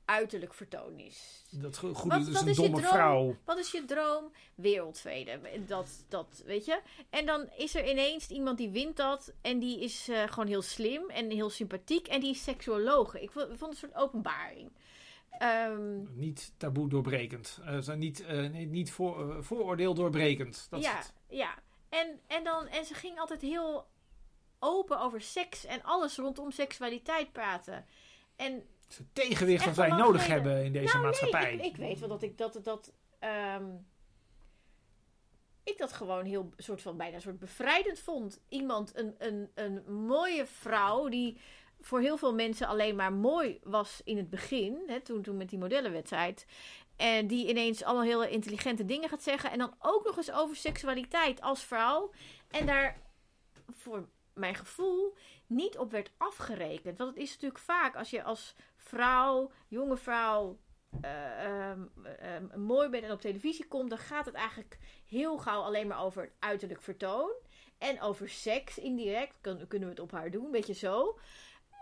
[0.05, 1.44] uiterlijk vertoon is.
[1.50, 2.92] Dat Go- Goedelen Wat- is wat een is je domme droom?
[2.92, 3.36] vrouw.
[3.44, 4.32] Wat is je droom?
[4.55, 5.40] Wereldvrede.
[5.66, 6.80] Dat, dat, weet je?
[7.11, 9.32] En dan is er ineens iemand die wint dat.
[9.40, 12.09] En die is eh, gewoon heel slim en heel sympathiek.
[12.09, 13.22] En die is seksuologe.
[13.22, 14.72] Ik vond, het een soort openbaring.
[15.38, 17.59] Ehm, Niet taboe doorbrekend.
[17.82, 20.66] Zo niet eh, niet voor, vooroordeel doorbrekend.
[20.70, 21.55] Dat ja, ja.
[21.88, 23.86] En, en, dan, en ze ging altijd heel
[24.59, 27.86] open over seks en alles rondom seksualiteit praten.
[28.36, 28.62] En
[28.97, 30.28] Het tegenwicht wat wij nodig geleden.
[30.45, 31.57] hebben in deze nou, maatschappij.
[31.57, 33.64] nee, ik, ik weet wel dat ik dat, dat ehm,
[35.64, 38.40] ik dat gewoon heel soort van bijna soort bevrijdend vond.
[38.49, 41.40] Iemand, een, een, een mooie vrouw die
[41.80, 45.49] voor heel veel mensen alleen maar mooi was in het begin, hè, toen, toen met
[45.49, 46.47] die modellenwedstrijd.
[46.97, 49.51] En die ineens allemaal hele intelligente dingen gaat zeggen.
[49.51, 52.11] En dan ook nog eens over seksualiteit als vrouw.
[52.51, 53.03] En daar,
[53.68, 55.16] voor mijn gevoel,
[55.47, 56.99] niet op werd afgerekend.
[56.99, 58.55] Want het is natuurlijk vaak als je als
[58.97, 60.59] vrouw, jonge vrouw,
[61.01, 61.80] eh, ehm,
[62.18, 66.01] ehm, mooi bent en op televisie komt, dan gaat het eigenlijk heel gauw alleen maar
[66.01, 67.30] over het uiterlijk vertoon.
[67.78, 71.18] En over seks indirect kun- kunnen we het op haar doen, weet je zo.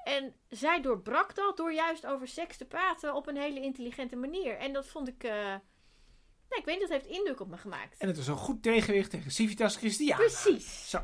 [0.05, 4.57] En zij doorbrak dat door juist over seks te praten op een hele intelligente manier.
[4.57, 5.23] En dat vond ik.
[5.23, 5.61] nou,
[6.49, 7.99] ik weet niet, dat heeft indruk op me gemaakt.
[7.99, 10.17] En het is een goed tegenwicht tegen Civitas Christiana.
[10.23, 10.91] Precies.
[10.91, 10.99] Zo.